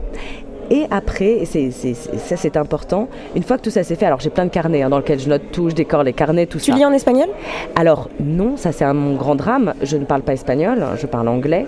Et 0.70 0.84
après, 0.92 1.40
et 1.42 1.44
ça 1.44 2.36
c'est 2.36 2.56
important, 2.56 3.08
une 3.34 3.42
fois 3.42 3.58
que 3.58 3.62
tout 3.62 3.70
ça 3.70 3.82
s'est 3.82 3.96
fait, 3.96 4.06
alors 4.06 4.20
j'ai 4.20 4.30
plein 4.30 4.44
de 4.46 4.50
carnets 4.50 4.82
hein, 4.82 4.90
dans 4.90 4.98
lesquels 4.98 5.18
je 5.20 5.28
note 5.28 5.42
tout, 5.50 5.68
je 5.70 5.74
décore 5.74 6.04
les 6.04 6.12
carnets, 6.12 6.46
tout 6.46 6.58
Tu 6.58 6.70
ça. 6.70 6.76
lis 6.76 6.84
en 6.86 6.92
espagnol? 6.92 7.28
Alors 7.74 8.08
non, 8.20 8.56
ça 8.56 8.70
c'est 8.70 8.90
mon 8.94 9.16
grand 9.16 9.34
drame. 9.34 9.74
Je 9.82 9.96
ne 9.96 10.04
parle 10.04 10.22
pas 10.22 10.32
espagnol, 10.34 10.80
hein, 10.82 10.92
je 10.98 11.06
parle 11.06 11.26
anglais. 11.28 11.66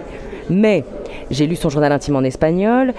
Mais 0.48 0.84
j'ai 1.30 1.46
lu 1.46 1.56
son 1.56 1.68
journal 1.68 1.92
intime 1.92 2.16
en 2.16 2.22
espagnol. 2.22 2.94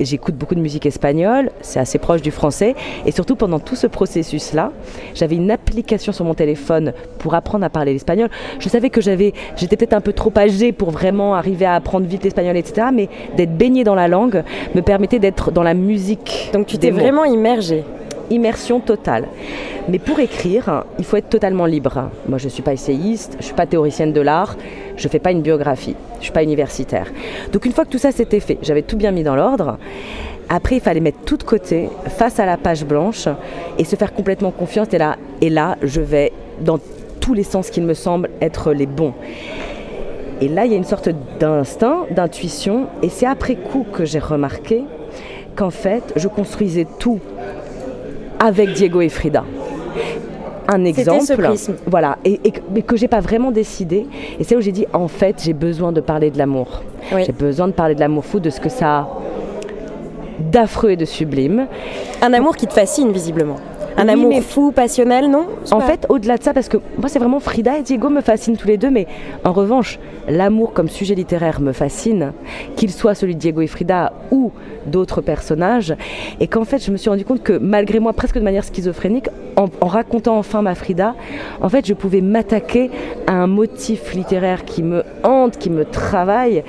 J'écoute 0.00 0.34
beaucoup 0.34 0.56
de 0.56 0.60
musique 0.60 0.86
espagnole, 0.86 1.52
c'est 1.60 1.78
assez 1.78 1.98
proche 1.98 2.20
du 2.20 2.32
français. 2.32 2.74
Et 3.06 3.12
surtout 3.12 3.36
pendant 3.36 3.60
tout 3.60 3.76
ce 3.76 3.86
processus-là, 3.86 4.72
j'avais 5.14 5.36
une 5.36 5.52
application 5.52 6.12
sur 6.12 6.24
mon 6.24 6.34
téléphone 6.34 6.92
pour 7.18 7.34
apprendre 7.34 7.64
à 7.64 7.70
parler 7.70 7.92
l'espagnol. 7.92 8.28
Je 8.58 8.68
savais 8.68 8.90
que 8.90 9.00
j'avais, 9.00 9.32
j'étais 9.56 9.76
peut-être 9.76 9.92
un 9.92 10.00
peu 10.00 10.12
trop 10.12 10.32
âgée 10.36 10.72
pour 10.72 10.90
vraiment 10.90 11.36
arriver 11.36 11.64
à 11.64 11.74
apprendre 11.74 12.06
vite 12.06 12.24
l'espagnol, 12.24 12.56
etc. 12.56 12.88
Mais 12.92 13.08
d'être 13.36 13.56
baignée 13.56 13.84
dans 13.84 13.94
la 13.94 14.08
langue 14.08 14.42
me 14.74 14.80
permettait 14.80 15.20
d'être 15.20 15.52
dans 15.52 15.62
la 15.62 15.74
musique. 15.74 16.50
Donc 16.52 16.66
tu 16.66 16.78
t'es 16.78 16.90
vraiment 16.90 17.24
immergée. 17.24 17.84
Immersion 18.30 18.80
totale. 18.80 19.26
Mais 19.88 19.98
pour 19.98 20.18
écrire, 20.20 20.84
il 20.98 21.04
faut 21.04 21.16
être 21.16 21.28
totalement 21.28 21.66
libre. 21.66 22.10
Moi, 22.28 22.38
je 22.38 22.44
ne 22.44 22.50
suis 22.50 22.62
pas 22.62 22.72
essayiste, 22.72 23.32
je 23.32 23.38
ne 23.38 23.42
suis 23.42 23.54
pas 23.54 23.66
théoricienne 23.66 24.12
de 24.12 24.20
l'art, 24.20 24.56
je 24.96 25.06
ne 25.06 25.10
fais 25.10 25.18
pas 25.18 25.32
une 25.32 25.42
biographie, 25.42 25.96
je 26.14 26.18
ne 26.18 26.22
suis 26.22 26.32
pas 26.32 26.42
universitaire. 26.42 27.06
Donc 27.52 27.64
une 27.66 27.72
fois 27.72 27.84
que 27.84 27.90
tout 27.90 27.98
ça 27.98 28.12
s'était 28.12 28.40
fait, 28.40 28.58
j'avais 28.62 28.82
tout 28.82 28.96
bien 28.96 29.10
mis 29.10 29.22
dans 29.22 29.36
l'ordre. 29.36 29.78
Après, 30.48 30.76
il 30.76 30.80
fallait 30.80 31.00
mettre 31.00 31.20
tout 31.24 31.36
de 31.36 31.42
côté, 31.42 31.88
face 32.06 32.38
à 32.38 32.46
la 32.46 32.56
page 32.56 32.84
blanche, 32.84 33.28
et 33.78 33.84
se 33.84 33.96
faire 33.96 34.12
complètement 34.12 34.50
confiance. 34.50 34.88
Et 34.92 34.98
là, 34.98 35.16
et 35.40 35.50
là 35.50 35.76
je 35.82 36.00
vais 36.00 36.32
dans 36.60 36.78
tous 37.20 37.34
les 37.34 37.42
sens 37.42 37.70
qu'il 37.70 37.84
me 37.84 37.94
semble 37.94 38.28
être 38.40 38.72
les 38.72 38.86
bons. 38.86 39.14
Et 40.40 40.48
là, 40.48 40.66
il 40.66 40.72
y 40.72 40.74
a 40.74 40.78
une 40.78 40.84
sorte 40.84 41.08
d'instinct, 41.38 42.06
d'intuition, 42.10 42.86
et 43.02 43.08
c'est 43.08 43.26
après 43.26 43.54
coup 43.54 43.86
que 43.90 44.04
j'ai 44.04 44.18
remarqué 44.18 44.82
qu'en 45.56 45.70
fait, 45.70 46.12
je 46.16 46.28
construisais 46.28 46.86
tout 46.98 47.20
avec 48.38 48.72
Diego 48.72 49.00
et 49.00 49.08
Frida. 49.08 49.44
Un 50.66 50.84
exemple, 50.84 51.24
ce 51.24 51.34
prisme. 51.34 51.74
voilà, 51.86 52.16
et, 52.24 52.40
mais 52.74 52.80
que 52.80 52.96
j'ai 52.96 53.08
pas 53.08 53.20
vraiment 53.20 53.50
décidé. 53.50 54.06
Et 54.38 54.44
c'est 54.44 54.56
où 54.56 54.62
j'ai 54.62 54.72
dit, 54.72 54.86
en 54.94 55.08
fait, 55.08 55.42
j'ai 55.44 55.52
besoin 55.52 55.92
de 55.92 56.00
parler 56.00 56.30
de 56.30 56.38
l'amour. 56.38 56.82
Oui. 57.12 57.24
J'ai 57.26 57.32
besoin 57.32 57.68
de 57.68 57.72
parler 57.72 57.94
de 57.94 58.00
l'amour 58.00 58.24
fou, 58.24 58.40
de 58.40 58.48
ce 58.48 58.60
que 58.60 58.70
ça 58.70 58.98
a 58.98 59.08
d'affreux 60.38 60.90
et 60.90 60.96
de 60.96 61.04
sublime. 61.04 61.66
Un 62.22 62.32
amour 62.32 62.56
qui 62.56 62.66
te 62.66 62.72
fascine 62.72 63.12
visiblement. 63.12 63.56
Un 63.96 64.06
Oui, 64.06 64.10
amour 64.12 64.28
mais- 64.30 64.40
fou, 64.40 64.72
passionnel, 64.72 65.30
non? 65.30 65.46
En 65.70 65.78
pas- 65.78 65.86
fait, 65.86 66.06
au-delà 66.08 66.36
de 66.36 66.42
ça, 66.42 66.52
parce 66.52 66.68
que 66.68 66.78
moi, 66.98 67.08
c'est 67.08 67.20
vraiment 67.20 67.38
Frida 67.38 67.78
et 67.78 67.82
Diego 67.82 68.08
me 68.08 68.22
fascinent 68.22 68.56
tous 68.56 68.66
les 68.66 68.76
deux, 68.76 68.90
mais 68.90 69.06
en 69.44 69.52
revanche, 69.52 70.00
l'amour 70.28 70.72
comme 70.72 70.88
sujet 70.88 71.14
littéraire 71.14 71.60
me 71.60 71.72
fascine, 71.72 72.32
qu'il 72.76 72.90
soit 72.90 73.14
celui 73.14 73.34
de 73.36 73.40
Diego 73.40 73.60
et 73.60 73.66
Frida 73.68 74.12
ou 74.32 74.50
d'autres 74.86 75.20
personnages, 75.20 75.94
et 76.40 76.48
qu'en 76.48 76.64
fait, 76.64 76.84
je 76.84 76.90
me 76.90 76.96
suis 76.96 77.08
rendu 77.08 77.24
compte 77.24 77.42
que 77.42 77.52
malgré 77.52 78.00
moi, 78.00 78.12
presque 78.12 78.36
de 78.36 78.42
manière 78.44 78.64
schizophrénique, 78.64 79.28
en, 79.56 79.66
en 79.80 79.86
racontant 79.86 80.36
enfin 80.38 80.60
ma 80.62 80.74
Frida, 80.74 81.14
en 81.60 81.68
fait, 81.68 81.86
je 81.86 81.94
pouvais 81.94 82.20
m'attaquer 82.20 82.90
à 83.28 83.32
un 83.34 83.46
motif 83.46 84.12
littéraire 84.14 84.64
qui 84.64 84.82
me 84.82 85.04
hante, 85.22 85.56
qui 85.58 85.70
me 85.70 85.84
travaille, 85.84 86.64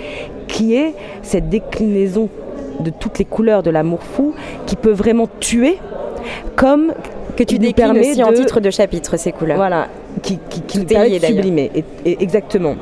qui 0.48 0.76
est 0.76 0.94
cette 1.24 1.50
déclinaison 1.50 2.30
de 2.82 2.92
toutes 2.92 3.18
les 3.18 3.26
couleurs 3.26 3.64
de 3.64 3.72
l'amour 3.72 4.04
fou, 4.04 4.34
qui 4.68 4.76
peut 4.76 4.92
vraiment 4.92 5.28
tuer, 5.40 5.78
comme 6.56 6.94
que 7.36 7.44
tu 7.44 7.58
déclines 7.60 7.98
aussi 8.00 8.24
en 8.24 8.32
titre 8.34 8.60
de 8.60 8.70
chapitre 8.70 9.18
ces 9.18 9.32
couleurs. 9.32 9.58
voilà, 9.58 9.88
qui, 10.22 10.40
qui, 10.50 10.62
qui 10.62 10.80
nous 10.80 10.86
permet 10.86 11.20
de 11.20 11.26
sublimer. 11.26 11.72
Et, 11.76 11.84
et- 12.06 12.24
exactement. 12.24 12.76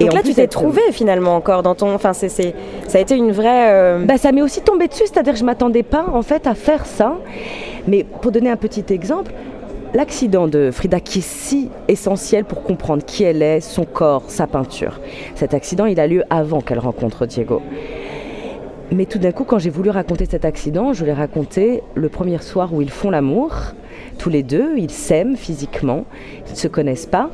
Donc 0.00 0.12
là, 0.12 0.20
plus, 0.20 0.30
tu 0.30 0.34
t'es 0.34 0.46
trouvé 0.48 0.80
finalement 0.92 1.36
encore 1.36 1.62
dans 1.62 1.74
ton. 1.74 1.94
Enfin, 1.94 2.12
c'est, 2.12 2.28
c'est- 2.28 2.54
ça 2.88 2.98
a 2.98 3.00
été 3.00 3.16
une 3.16 3.32
vraie. 3.32 3.70
euh, 3.72 4.04
Bah, 4.04 4.18
ça 4.18 4.32
m'est 4.32 4.42
aussi 4.42 4.60
tombé 4.62 4.88
dessus, 4.88 5.04
c'est-à-dire 5.06 5.32
que 5.34 5.38
je 5.38 5.44
m'attendais 5.44 5.82
pas 5.82 6.06
en 6.12 6.22
fait 6.22 6.46
à 6.46 6.54
faire 6.54 6.84
ça. 6.86 7.14
Mais 7.88 8.04
pour 8.04 8.32
donner 8.32 8.50
un 8.50 8.56
petit 8.56 8.84
exemple, 8.92 9.32
l'accident 9.94 10.48
de 10.48 10.70
Frida 10.72 11.00
qui 11.00 11.18
est 11.18 11.26
si 11.26 11.68
essentiel 11.88 12.44
pour 12.44 12.62
comprendre 12.62 13.04
qui 13.04 13.24
elle 13.24 13.42
est, 13.42 13.60
son 13.60 13.84
corps, 13.84 14.24
sa 14.28 14.46
peinture. 14.46 15.00
Cet 15.34 15.52
accident, 15.54 15.86
il 15.86 16.00
a 16.00 16.06
lieu 16.06 16.22
avant 16.30 16.60
qu'elle 16.60 16.78
rencontre 16.78 17.26
Diego. 17.26 17.60
Mais 18.90 19.06
tout 19.06 19.18
d'un 19.18 19.32
coup, 19.32 19.44
quand 19.44 19.58
j'ai 19.58 19.70
voulu 19.70 19.88
raconter 19.90 20.26
cet 20.30 20.44
accident, 20.44 20.92
je 20.92 21.04
l'ai 21.04 21.12
raconté 21.14 21.82
le 21.94 22.08
premier 22.10 22.38
soir 22.38 22.74
où 22.74 22.82
ils 22.82 22.90
font 22.90 23.08
l'amour, 23.10 23.54
tous 24.22 24.30
les 24.30 24.44
deux, 24.44 24.78
ils 24.78 24.92
s'aiment 24.92 25.36
physiquement, 25.36 26.04
ils 26.46 26.52
ne 26.52 26.56
se 26.56 26.68
connaissent 26.68 27.06
pas. 27.06 27.28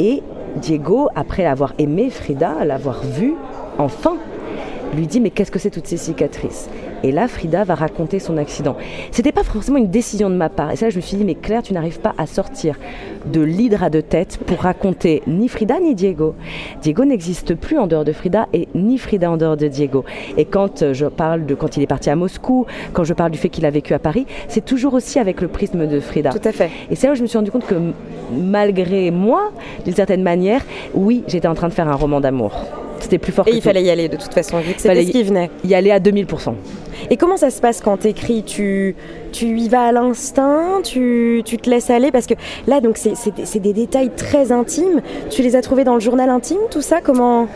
Et 0.00 0.24
Diego, 0.56 1.08
après 1.14 1.46
avoir 1.46 1.72
aimé 1.78 2.10
Frida, 2.10 2.64
l'avoir 2.64 3.04
vue, 3.04 3.34
enfin, 3.78 4.16
lui 4.96 5.06
dit 5.06 5.20
mais 5.20 5.30
qu'est-ce 5.30 5.52
que 5.52 5.60
c'est 5.60 5.70
toutes 5.70 5.86
ces 5.86 5.96
cicatrices? 5.96 6.68
Et 7.06 7.12
là, 7.12 7.28
Frida 7.28 7.62
va 7.62 7.76
raconter 7.76 8.18
son 8.18 8.36
accident. 8.36 8.76
C'était 9.12 9.30
pas 9.30 9.44
forcément 9.44 9.78
une 9.78 9.90
décision 9.90 10.28
de 10.28 10.34
ma 10.34 10.48
part. 10.48 10.72
Et 10.72 10.76
ça, 10.76 10.90
je 10.90 10.96
me 10.96 11.00
suis 11.00 11.16
dit 11.16 11.24
mais 11.24 11.36
Claire, 11.36 11.62
tu 11.62 11.72
n'arrives 11.72 12.00
pas 12.00 12.14
à 12.18 12.26
sortir 12.26 12.74
de 13.32 13.40
l'hydre 13.40 13.84
à 13.84 13.90
deux 13.90 14.02
têtes 14.02 14.38
pour 14.44 14.58
raconter 14.58 15.22
ni 15.28 15.48
Frida 15.48 15.78
ni 15.78 15.94
Diego. 15.94 16.34
Diego 16.82 17.04
n'existe 17.04 17.54
plus 17.54 17.78
en 17.78 17.86
dehors 17.86 18.04
de 18.04 18.10
Frida 18.12 18.48
et 18.52 18.66
ni 18.74 18.98
Frida 18.98 19.30
en 19.30 19.36
dehors 19.36 19.56
de 19.56 19.68
Diego. 19.68 20.04
Et 20.36 20.46
quand 20.46 20.82
euh, 20.82 20.94
je 20.94 21.06
parle 21.06 21.46
de 21.46 21.54
quand 21.54 21.76
il 21.76 21.82
est 21.84 21.86
parti 21.86 22.10
à 22.10 22.16
Moscou, 22.16 22.66
quand 22.92 23.04
je 23.04 23.14
parle 23.14 23.30
du 23.30 23.38
fait 23.38 23.50
qu'il 23.50 23.66
a 23.66 23.70
vécu 23.70 23.94
à 23.94 24.00
Paris, 24.00 24.26
c'est 24.48 24.64
toujours 24.64 24.94
aussi 24.94 25.20
avec 25.20 25.40
le 25.40 25.46
prisme 25.46 25.86
de 25.86 26.00
Frida. 26.00 26.30
Tout 26.30 26.48
à 26.48 26.50
fait. 26.52 26.70
Et 26.90 26.96
c'est 26.96 27.06
là 27.06 27.12
où 27.12 27.16
je 27.16 27.22
me 27.22 27.28
suis 27.28 27.38
rendu 27.38 27.52
compte 27.52 27.66
que 27.66 27.74
malgré 28.32 29.10
moi, 29.12 29.52
d'une 29.84 29.94
certaine 29.94 30.22
manière, 30.22 30.62
oui, 30.94 31.22
j'étais 31.28 31.48
en 31.48 31.54
train 31.54 31.68
de 31.68 31.72
faire 31.72 31.88
un 31.88 31.94
roman 31.94 32.20
d'amour. 32.20 32.52
C'était 33.00 33.18
plus 33.18 33.32
fort 33.32 33.46
Et 33.46 33.50
que 33.50 33.56
il 33.56 33.60
tout. 33.60 33.68
fallait 33.68 33.82
y 33.82 33.90
aller 33.90 34.08
de 34.08 34.16
toute 34.16 34.32
façon, 34.34 34.58
vu 34.58 34.72
que 34.74 34.80
c'était 34.80 35.04
ce 35.04 35.10
qui 35.10 35.22
venait. 35.22 35.50
y 35.64 35.74
aller 35.74 35.90
à 35.90 36.00
2000%. 36.00 36.54
Et 37.10 37.16
comment 37.16 37.36
ça 37.36 37.50
se 37.50 37.60
passe 37.60 37.80
quand 37.80 37.96
t'écris? 37.98 38.42
Tu, 38.42 38.96
tu 39.32 39.58
y 39.58 39.68
vas 39.68 39.82
à 39.86 39.92
l'instinct? 39.92 40.80
Tu, 40.82 41.42
tu 41.44 41.56
te 41.58 41.68
laisses 41.70 41.90
aller? 41.90 42.10
Parce 42.10 42.26
que 42.26 42.34
là, 42.66 42.80
donc 42.80 42.96
c'est, 42.96 43.14
des- 43.60 43.72
détails 43.72 44.10
très 44.16 44.52
intimes. 44.52 45.00
Tu 45.30 45.42
les 45.42 45.54
as 45.56 45.62
trouvés 45.62 45.84
dans 45.84 45.94
le 45.94 46.00
journal 46.00 46.28
intime, 46.30 46.58
tout 46.70 46.82
ça? 46.82 47.00
Comment? 47.02 47.46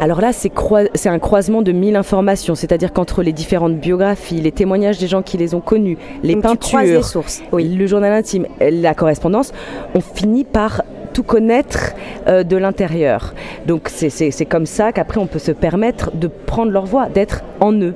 Alors 0.00 0.20
là, 0.20 0.32
c'est 0.32 0.48
croi- 0.48 0.88
un 1.04 1.18
croisement 1.18 1.62
de 1.62 1.72
mille 1.72 1.96
informations, 1.96 2.54
c'est-à-dire 2.54 2.92
qu'entre 2.92 3.22
les 3.22 3.32
différentes 3.32 3.76
biographies, 3.76 4.40
les 4.40 4.52
témoignages 4.52 4.98
des 4.98 5.06
gens 5.08 5.22
qui 5.22 5.36
les 5.36 5.54
ont 5.54 5.60
connus, 5.60 5.98
les 6.22 6.34
Donc, 6.34 6.42
croises 6.60 6.84
les 6.86 6.94
peintures, 6.94 7.04
sources. 7.08 7.42
le 7.52 7.86
journal 7.86 8.12
intime, 8.12 8.46
la 8.60 8.94
correspondance, 8.94 9.52
on 9.94 10.00
finit 10.00 10.44
par 10.44 10.82
tout 11.14 11.22
connaître 11.24 11.94
euh, 12.28 12.44
de 12.44 12.56
l'intérieur. 12.56 13.34
Donc 13.66 13.88
c'est 13.88 14.44
comme 14.44 14.66
ça 14.66 14.92
qu'après 14.92 15.18
on 15.18 15.26
peut 15.26 15.40
se 15.40 15.50
permettre 15.50 16.12
de 16.14 16.28
prendre 16.28 16.70
leur 16.70 16.84
voix, 16.86 17.06
d'être 17.08 17.42
en 17.60 17.72
eux. 17.72 17.94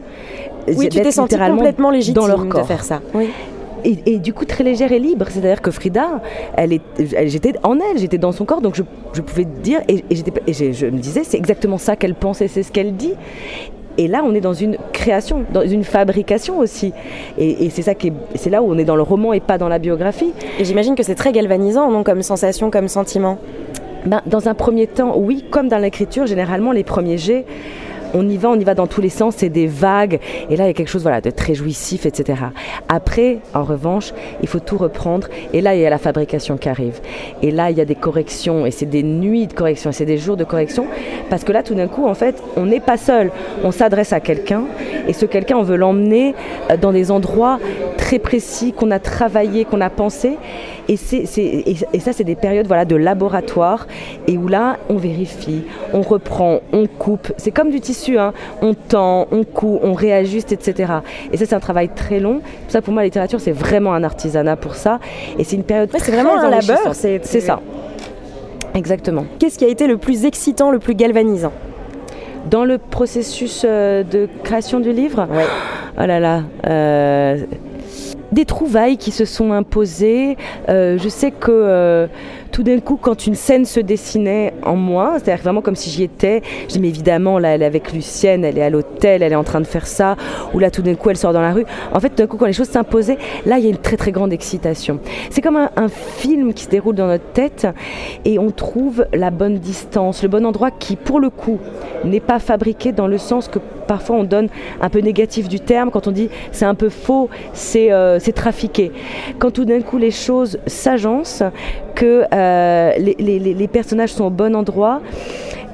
Oui, 0.69 0.89
tu 0.89 1.01
t'es 1.01 1.11
sentie 1.11 1.37
complètement 1.37 1.91
légitime 1.91 2.15
dans 2.15 2.27
leur 2.27 2.45
de 2.45 2.49
corps. 2.51 2.67
faire 2.67 2.85
ça. 2.85 3.01
Oui. 3.15 3.29
Et, 3.85 3.99
et 4.07 4.19
du 4.19 4.33
coup 4.33 4.45
très 4.45 4.63
légère 4.63 4.93
et 4.93 5.01
libre. 5.01 5.27
C'est-à-dire 5.29 5.61
que 5.61 5.71
Frida, 5.73 6.21
elle 6.57 6.73
est, 6.73 6.83
elle- 7.17 7.29
j'étais 7.29 7.53
en 7.65 7.79
elle, 7.81 7.99
j'étais 7.99 8.19
dans 8.19 8.31
son 8.33 8.45
corps, 8.45 8.61
donc 8.61 8.77
je, 8.77 8.83
je 9.13 9.21
pouvais 9.23 9.45
dire, 9.45 9.81
et, 9.89 10.05
et 10.11 10.53
je 10.73 10.87
me 10.87 10.99
disais, 10.99 11.23
c'est 11.25 11.37
exactement 11.37 11.79
ça 11.79 11.97
qu'elle 11.97 12.15
pense 12.15 12.41
et 12.43 12.49
c'est 12.49 12.63
ce 12.63 12.71
qu'elle 12.71 12.95
dit. 12.95 13.15
Et 13.99 14.07
là, 14.09 14.23
on 14.25 14.35
est 14.35 14.41
dans 14.41 14.55
une 14.55 14.77
création, 14.93 15.45
dans 15.53 15.67
une 15.67 15.85
fabrication 15.85 16.59
aussi. 16.61 16.93
Et, 17.37 17.67
et 17.67 17.71
c'est 17.71 17.83
ça 17.83 17.95
qui 17.95 18.07
est, 18.09 18.13
c'est 18.37 18.49
là 18.51 18.63
où 18.63 18.71
on 18.73 18.79
est 18.79 18.85
dans 18.85 18.97
le 18.97 19.03
roman 19.03 19.33
et 19.35 19.41
pas 19.41 19.59
dans 19.59 19.69
la 19.69 19.79
biographie. 19.79 20.33
Et 20.59 20.65
j'imagine 20.65 20.95
que 20.95 21.03
c'est 21.03 21.15
très 21.17 21.33
galvanisant, 21.33 21.91
non 21.91 22.03
Comme 22.05 22.23
sensation, 22.23 22.71
comme 22.71 22.89
sentiment. 22.89 23.37
Ben, 24.07 24.23
dans 24.27 24.49
un 24.49 24.55
premier 24.55 24.87
temps, 24.87 25.15
oui, 25.19 25.45
comme 25.51 25.69
dans 25.69 25.79
l'écriture, 25.79 26.27
généralement 26.27 26.73
les 26.73 26.85
premiers 26.85 27.19
jets, 27.19 27.45
on 28.15 28.29
y 28.29 28.37
va, 28.37 28.51
on 28.51 28.59
y 28.59 28.65
va 28.65 28.75
dans 28.75 28.87
tous 28.87 29.01
les 29.01 29.09
sens, 29.09 29.35
c'est 29.39 29.49
des 29.49 29.67
vagues, 29.67 30.21
et 30.51 30.57
là 30.57 30.65
il 30.65 30.67
y 30.69 30.71
a 30.71 30.75
quelque 30.75 30.89
chose 30.89 31.03
voilà, 31.03 31.21
de 31.21 31.31
très 31.31 31.55
jouissif, 31.55 32.07
etc. 32.07 32.43
Après, 32.89 33.39
en 33.55 33.65
revanche, 33.65 34.13
il 34.43 34.49
faut 34.49 34.61
tout 34.61 34.79
reprendre, 34.79 35.29
et 35.53 35.61
là 35.61 35.75
il 35.75 35.81
y 35.81 35.87
a 35.87 35.91
la 35.91 35.99
fabrication 35.99 36.57
qui 36.57 36.69
arrive. 36.69 37.01
Et 37.43 37.51
là 37.51 37.71
il 37.71 37.77
y 37.77 37.81
a 37.81 37.85
des 37.85 37.95
corrections, 37.95 38.67
et 38.67 38.71
c'est 38.71 38.87
des 38.87 39.03
nuits 39.03 39.47
de 39.47 39.53
correction, 39.53 39.93
c'est 39.93 40.05
des 40.05 40.19
jours 40.19 40.37
de 40.37 40.45
correction, 40.45 40.87
parce 41.31 41.45
que 41.45 41.53
là 41.53 41.63
tout 41.63 41.75
d'un 41.75 41.89
coup, 41.89 42.07
en 42.07 42.15
fait, 42.15 42.43
on 42.57 42.67
n'est 42.67 42.81
pas 42.81 42.97
seul, 42.97 43.31
on 43.65 43.71
s'adresse 43.71 44.13
à 44.13 44.21
quelqu'un, 44.21 44.65
et 45.09 45.13
ce 45.13 45.27
quelqu'un, 45.27 45.57
on 45.57 45.63
veut 45.63 45.77
l'emmener 45.77 46.35
euh, 46.71 46.77
dans 46.77 46.93
des 46.93 47.11
endroits 47.11 47.59
très 47.97 48.19
précis 48.19 48.73
qu'on 48.73 48.91
a 48.91 48.99
travaillé, 48.99 49.65
qu'on 49.65 49.81
a 49.81 49.91
pensé, 49.91 50.37
et, 50.89 50.97
c'est, 50.97 51.27
c'est- 51.27 51.43
et, 51.43 51.77
et 51.93 52.01
ça, 52.01 52.13
c'est 52.13 52.25
des 52.25 52.35
périodes 52.35 52.67
voilà, 52.67 52.85
de 52.85 52.97
laboratoire 52.97 53.87
et 54.27 54.37
où 54.37 54.49
là, 54.49 54.79
on 54.89 54.97
vérifie, 54.97 55.63
on 55.93 56.01
reprend, 56.03 56.61
on 56.73 56.87
coupe. 56.87 57.33
C'est 57.37 57.51
comme 57.53 57.71
du 57.71 57.81
tissu, 57.81 58.19
hein. 58.19 58.33
on 58.63 58.75
tend, 58.75 59.27
on 59.31 59.45
coud, 59.45 59.81
on 59.83 59.93
réajuste, 59.93 60.53
etc. 60.53 60.93
Et 61.33 61.37
ça, 61.37 61.47
c'est 61.47 61.55
un 61.55 61.61
travail 61.61 61.89
très 61.95 62.21
long. 62.21 62.41
Pour 62.41 62.71
ça, 62.71 62.83
pour 62.83 62.93
moi, 62.93 63.03
la 63.03 63.07
littérature, 63.07 63.41
c'est 63.41 63.53
vraiment 63.53 63.93
un 63.95 64.03
artisanat 64.05 64.57
pour 64.57 64.75
ça. 64.75 64.99
Et 65.39 65.45
c'est 65.45 65.57
une 65.57 65.65
période 65.65 65.91
Ouais, 65.93 65.99
c'est 66.01 66.13
très 66.13 66.21
vraiment 66.23 66.37
un 66.39 66.51
labeur, 66.51 66.95
c'est- 66.95 67.21
C'est 67.25 67.41
ça. 67.41 67.61
Exactement. 68.75 69.25
Qu'est-ce 69.39 69.59
qui 69.59 69.65
a 69.65 69.69
été 69.69 69.87
le 69.87 69.99
plus 69.99 70.25
excitant, 70.25 70.71
le 70.71 70.79
plus 70.79 70.95
galvanisant? 70.95 71.53
Dans 72.51 72.65
le 72.65 72.79
processus 72.79 73.65
de 73.65 74.29
création 74.43 74.81
du 74.81 74.93
livre? 74.93 75.29
Ouais. 75.31 75.45
Oh 76.01 76.07
là 76.07 76.19
là. 76.19 76.43
Des 78.33 78.45
trouvailles 78.45 78.97
qui 78.97 79.11
se 79.11 79.25
sont 79.25 79.53
imposées. 79.53 80.37
je 80.69 81.09
sais 81.09 81.31
que 81.31 82.09
tout 82.53 82.63
d'un 82.63 82.81
coup, 82.81 82.99
quand 83.01 83.27
une 83.27 83.35
scène 83.35 83.65
se 83.65 83.81
dessinait 83.81 84.53
en 84.63 84.77
moi, 84.77 85.15
c'est-à-dire 85.15 85.43
vraiment 85.43 85.63
comme 85.63 85.75
si 85.75 85.91
j'y 85.91 86.03
étais, 86.03 86.43
je 86.69 86.75
dis 86.75 86.81
mais 86.81 86.89
évidemment, 86.89 87.39
là, 87.39 87.55
elle 87.55 87.63
est 87.63 87.67
avec 87.67 87.93
Lucienne, 87.93 88.45
elle 88.45 88.59
est 88.59 88.63
à 88.63 88.71
l'hôtel, 88.71 89.23
elle 89.23 89.33
est 89.33 89.37
en 89.37 89.43
train 89.43 89.61
de 89.61 89.67
faire 89.67 89.87
ça, 89.87 90.17
ou 90.53 90.59
là, 90.59 90.71
tout 90.71 90.83
d'un 90.83 90.95
coup, 90.95 91.09
elle 91.09 91.17
sort 91.17 91.33
dans 91.33 91.41
la 91.41 91.53
rue. 91.53 91.65
En 91.93 92.01
fait, 92.01 92.17
d'un 92.17 92.27
coup, 92.27 92.37
quand 92.37 92.47
les 92.47 92.53
choses 92.53 92.69
s'imposaient, 92.69 93.19
là, 93.47 93.59
il 93.59 93.65
y 93.65 93.67
a 93.67 93.71
une 93.71 93.79
très 93.79 93.97
très 93.97 94.13
grande 94.13 94.33
excitation. 94.33 95.01
C'est 95.31 95.41
comme 95.41 95.57
un, 95.57 95.71
un, 95.77 95.89
film 95.89 96.53
qui 96.53 96.65
se 96.65 96.69
déroule 96.69 96.95
dans 96.95 97.07
notre 97.07 97.33
tête 97.33 97.67
et 98.25 98.39
on 98.39 98.51
trouve 98.51 99.07
la 99.13 99.31
bonne 99.31 99.59
distance, 99.59 100.23
le 100.23 100.29
bon 100.29 100.45
endroit 100.45 100.71
qui, 100.71 100.97
pour 100.97 101.21
le 101.21 101.31
coup, 101.31 101.59
n'est 102.05 102.21
pas 102.21 102.39
fabriqué 102.39 102.93
dans 102.93 103.07
le 103.07 103.19
sens 103.19 103.49
que 103.49 103.59
parfois 103.87 104.17
on 104.17 104.25
donne 104.25 104.49
un 104.81 104.89
peu 104.89 105.01
négatif 105.01 105.49
du 105.49 105.61
terme, 105.61 105.91
quand 105.91 106.07
on 106.07 106.13
dit 106.13 106.29
c'est 106.51 106.65
un 106.65 106.75
peu 106.75 106.89
faux, 106.89 107.29
c'est 107.53 107.93
euh, 107.93 108.19
trafiqué. 108.35 108.93
Quand 109.39 109.51
tout 109.51 109.65
d'un 109.65 109.81
coup 109.81 109.99
les 109.99 110.11
choses 110.11 110.59
s'agencent, 110.67 111.43
que 111.95 112.25
euh, 112.33 112.93
les, 112.99 113.39
les, 113.39 113.69
personnages 113.69 114.13
sont 114.13 114.25
au 114.25 114.31
bon 114.31 114.57
endroit 114.57 115.01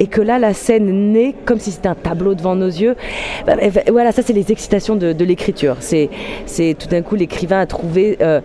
et 0.01 0.07
que 0.07 0.21
là 0.21 0.39
la 0.39 0.53
scène 0.53 1.13
naît 1.13 1.35
comme 1.45 1.59
si 1.59 1.71
c'était 1.71 1.89
un 1.89 1.95
tableau 1.95 2.35
devant 2.35 2.55
nos 2.55 2.67
yeux. 2.67 2.97
Bah, 3.47 3.55
voilà, 3.89 4.13
ça 4.13 4.23
c'est 4.23 4.33
les 4.33 4.53
excitations 4.53 4.97
de, 4.97 5.13
de 5.13 5.25
l'écriture. 5.25 5.77
C'est 5.81 6.11
tout 6.79 6.89
d'un 6.89 7.03
coup 7.03 7.15
l'écrivain 7.15 7.61
a 7.61 7.67
trouvé... 7.67 8.19
Euh, 8.21 8.41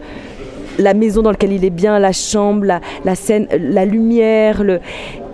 la 0.80 0.94
maison 0.94 1.22
dans 1.22 1.32
laquelle 1.32 1.52
il 1.52 1.66
est 1.66 1.70
bien, 1.70 2.00
la 2.00 2.12
chambre, 2.12 2.66
la, 2.66 3.16
scène, 3.16 3.48
la 3.58 3.86
lumière, 3.86 4.64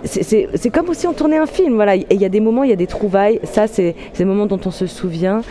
c'est 0.04 0.70
comme 0.72 0.92
si 0.94 1.06
on 1.06 1.12
tournait 1.12 1.38
un 1.38 1.46
film. 1.46 1.74
Voilà. 1.74 1.96
Et 1.96 2.06
il 2.10 2.20
y 2.20 2.24
a 2.24 2.28
des 2.28 2.40
moments, 2.40 2.64
il 2.64 2.70
y 2.70 2.72
a 2.72 2.76
des 2.76 2.86
trouvailles. 2.86 3.40
Ça, 3.44 3.66
c'est 3.66 3.94
des 4.16 4.24
moments 4.24 4.46
dont 4.46 4.60
on 4.64 4.70
se 4.70 4.86
souvient. 4.86 5.42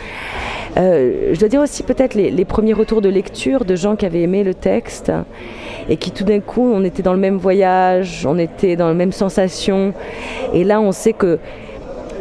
Euh, 0.76 1.30
je 1.32 1.40
dois 1.40 1.48
dire 1.48 1.60
aussi 1.60 1.82
peut-être 1.82 2.14
les, 2.14 2.30
les, 2.30 2.44
premiers 2.44 2.72
retours 2.72 3.00
de 3.00 3.08
lecture 3.08 3.64
de 3.64 3.74
gens 3.74 3.96
qui 3.96 4.06
avaient 4.06 4.22
aimé 4.22 4.44
le 4.44 4.54
texte 4.54 5.10
et 5.88 5.96
qui 5.96 6.12
tout 6.12 6.22
d'un 6.22 6.38
coup, 6.38 6.62
on 6.62 6.84
était 6.84 7.02
dans 7.02 7.12
le 7.12 7.18
même 7.18 7.38
voyage, 7.38 8.24
on 8.24 8.38
était 8.38 8.76
dans 8.76 8.86
la 8.86 8.94
même 8.94 9.10
sensation. 9.10 9.92
Et 10.54 10.62
là, 10.62 10.80
on 10.80 10.92
sait 10.92 11.12
que, 11.12 11.38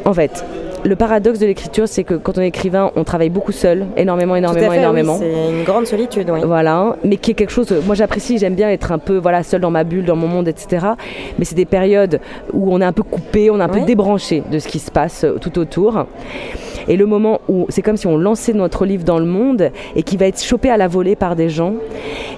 en 0.05 0.13
fait, 0.13 0.43
le 0.83 0.95
paradoxe 0.95 1.39
de 1.39 1.45
l'écriture, 1.45 1.87
c'est 1.87 2.03
que 2.03 2.13
quand 2.13 2.37
on 2.37 2.41
est 2.41 2.47
écrivain, 2.47 2.91
on 2.95 3.03
travaille 3.03 3.29
beaucoup 3.29 3.51
seul, 3.51 3.85
énormément, 3.97 4.35
énormément, 4.35 4.73
énormément. 4.73 5.17
c'est 5.17 5.49
une 5.49 5.63
grande 5.63 5.85
solitude, 5.85 6.29
oui. 6.29 6.39
Voilà, 6.45 6.95
mais 7.03 7.17
qui 7.17 7.31
est 7.31 7.33
quelque 7.33 7.51
chose. 7.51 7.73
Moi, 7.85 7.95
j'apprécie, 7.95 8.37
j'aime 8.37 8.55
bien 8.55 8.69
être 8.69 8.91
un 8.91 8.99
peu, 8.99 9.17
voilà, 9.17 9.43
seul 9.43 9.61
dans 9.61 9.71
ma 9.71 9.83
bulle, 9.83 10.05
dans 10.05 10.15
mon 10.15 10.27
monde, 10.27 10.47
etc. 10.47 10.87
Mais 11.37 11.45
c'est 11.45 11.55
des 11.55 11.65
périodes 11.65 12.19
où 12.53 12.73
on 12.73 12.81
est 12.81 12.85
un 12.85 12.93
peu 12.93 13.03
coupé, 13.03 13.49
on 13.49 13.59
est 13.59 13.63
un 13.63 13.69
peu 13.69 13.81
débranché 13.81 14.43
de 14.51 14.59
ce 14.59 14.67
qui 14.67 14.79
se 14.79 14.91
passe 14.91 15.23
euh, 15.23 15.37
tout 15.39 15.59
autour. 15.59 16.05
Et 16.87 16.97
le 16.97 17.05
moment 17.05 17.41
où 17.47 17.67
c'est 17.69 17.81
comme 17.81 17.97
si 17.97 18.07
on 18.07 18.17
lançait 18.17 18.53
notre 18.53 18.85
livre 18.85 19.03
dans 19.03 19.19
le 19.19 19.25
monde 19.25 19.71
et 19.95 20.03
qui 20.03 20.17
va 20.17 20.25
être 20.25 20.41
chopé 20.41 20.69
à 20.71 20.77
la 20.77 20.87
volée 20.87 21.15
par 21.15 21.35
des 21.35 21.49
gens. 21.49 21.75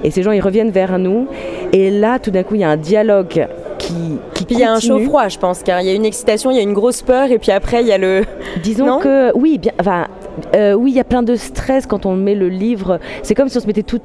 Et 0.03 0.11
ces 0.11 0.23
gens, 0.23 0.31
ils 0.31 0.41
reviennent 0.41 0.71
vers 0.71 0.99
nous. 0.99 1.27
Et 1.71 1.89
là, 1.89 2.19
tout 2.19 2.31
d'un 2.31 2.43
coup, 2.43 2.55
il 2.55 2.61
y 2.61 2.63
a 2.63 2.69
un 2.69 2.77
dialogue 2.77 3.47
qui, 3.81 4.19
il 4.49 4.59
y 4.59 4.63
a 4.63 4.71
un 4.71 4.79
chaud-froid, 4.79 5.27
je 5.27 5.37
pense, 5.37 5.63
car 5.63 5.81
il 5.81 5.87
y 5.87 5.89
a 5.89 5.93
une 5.93 6.05
excitation, 6.05 6.51
il 6.51 6.57
y 6.57 6.59
a 6.59 6.63
une 6.63 6.73
grosse 6.73 7.01
peur, 7.01 7.31
et 7.31 7.39
puis 7.39 7.51
après 7.51 7.81
il 7.81 7.87
y 7.87 7.91
a 7.91 7.97
le. 7.97 8.23
Disons 8.63 8.99
que 8.99 9.35
oui, 9.35 9.57
bien, 9.57 9.73
enfin, 9.79 10.07
euh, 10.55 10.73
oui, 10.73 10.91
il 10.91 10.95
y 10.95 10.99
a 10.99 11.03
plein 11.03 11.23
de 11.23 11.35
stress 11.35 11.85
quand 11.85 12.05
on 12.05 12.15
met 12.15 12.35
le 12.35 12.49
livre. 12.49 12.99
C'est 13.23 13.35
comme 13.35 13.49
si 13.49 13.57
on 13.57 13.61
se 13.61 13.67
mettait 13.67 13.83
toute, 13.83 14.03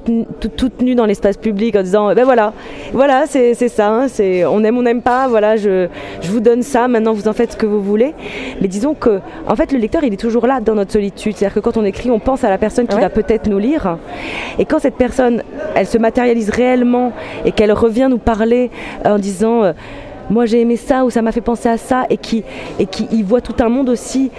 toute, 0.56 0.82
nue 0.82 0.94
dans 0.94 1.06
l'espace 1.06 1.36
public 1.36 1.76
en 1.76 1.82
disant, 1.82 2.14
ben 2.14 2.24
voilà, 2.24 2.52
voilà, 2.92 3.24
c'est 3.26 3.54
ça, 3.68 3.88
hein, 3.88 4.08
c'est 4.08 4.44
on 4.44 4.62
aime, 4.64 4.78
on 4.78 4.82
n'aime 4.82 5.02
pas, 5.02 5.28
voilà, 5.28 5.56
je, 5.56 5.88
je, 6.20 6.30
vous 6.30 6.40
donne 6.40 6.62
ça, 6.62 6.88
maintenant 6.88 7.12
vous 7.12 7.28
en 7.28 7.32
faites 7.32 7.52
ce 7.52 7.56
que 7.56 7.66
vous 7.66 7.80
voulez. 7.80 8.14
Mais 8.60 8.68
disons 8.68 8.94
que, 8.94 9.20
en 9.46 9.56
fait, 9.56 9.72
le 9.72 9.78
lecteur, 9.78 10.04
il 10.04 10.12
est 10.12 10.20
toujours 10.20 10.46
là 10.46 10.60
dans 10.60 10.74
notre 10.74 10.92
solitude. 10.92 11.36
C'est-à-dire 11.36 11.54
que 11.54 11.60
quand 11.60 11.76
on 11.76 11.84
écrit, 11.84 12.10
on 12.10 12.18
pense 12.18 12.44
à 12.44 12.50
la 12.50 12.58
personne 12.58 12.86
qui 12.86 12.98
va 12.98 13.10
peut-être 13.10 13.48
nous 13.48 13.58
lire. 13.58 13.98
Et 14.58 14.64
quand 14.64 14.78
cette 14.78 14.96
personne, 14.96 15.42
elle 15.74 15.86
se 15.86 15.98
matérialise 15.98 16.50
réellement 16.50 17.12
et 17.44 17.52
qu'elle 17.52 17.72
revient 17.72 18.08
nous 18.10 18.18
parler 18.18 18.70
en 19.04 19.18
disant 19.18 19.62
euh, 19.62 19.72
moi 20.30 20.46
j'ai 20.46 20.60
aimé 20.60 20.76
ça 20.76 21.04
ou 21.04 21.10
ça 21.10 21.22
m'a 21.22 21.32
fait 21.32 21.40
penser 21.40 21.68
à 21.68 21.78
ça 21.78 22.04
et 22.10 22.16
qui, 22.16 22.44
et 22.78 22.86
qui 22.86 23.04
y 23.12 23.22
voit 23.22 23.40
tout 23.40 23.54
un 23.60 23.68
monde 23.68 23.88
aussi 23.88 24.30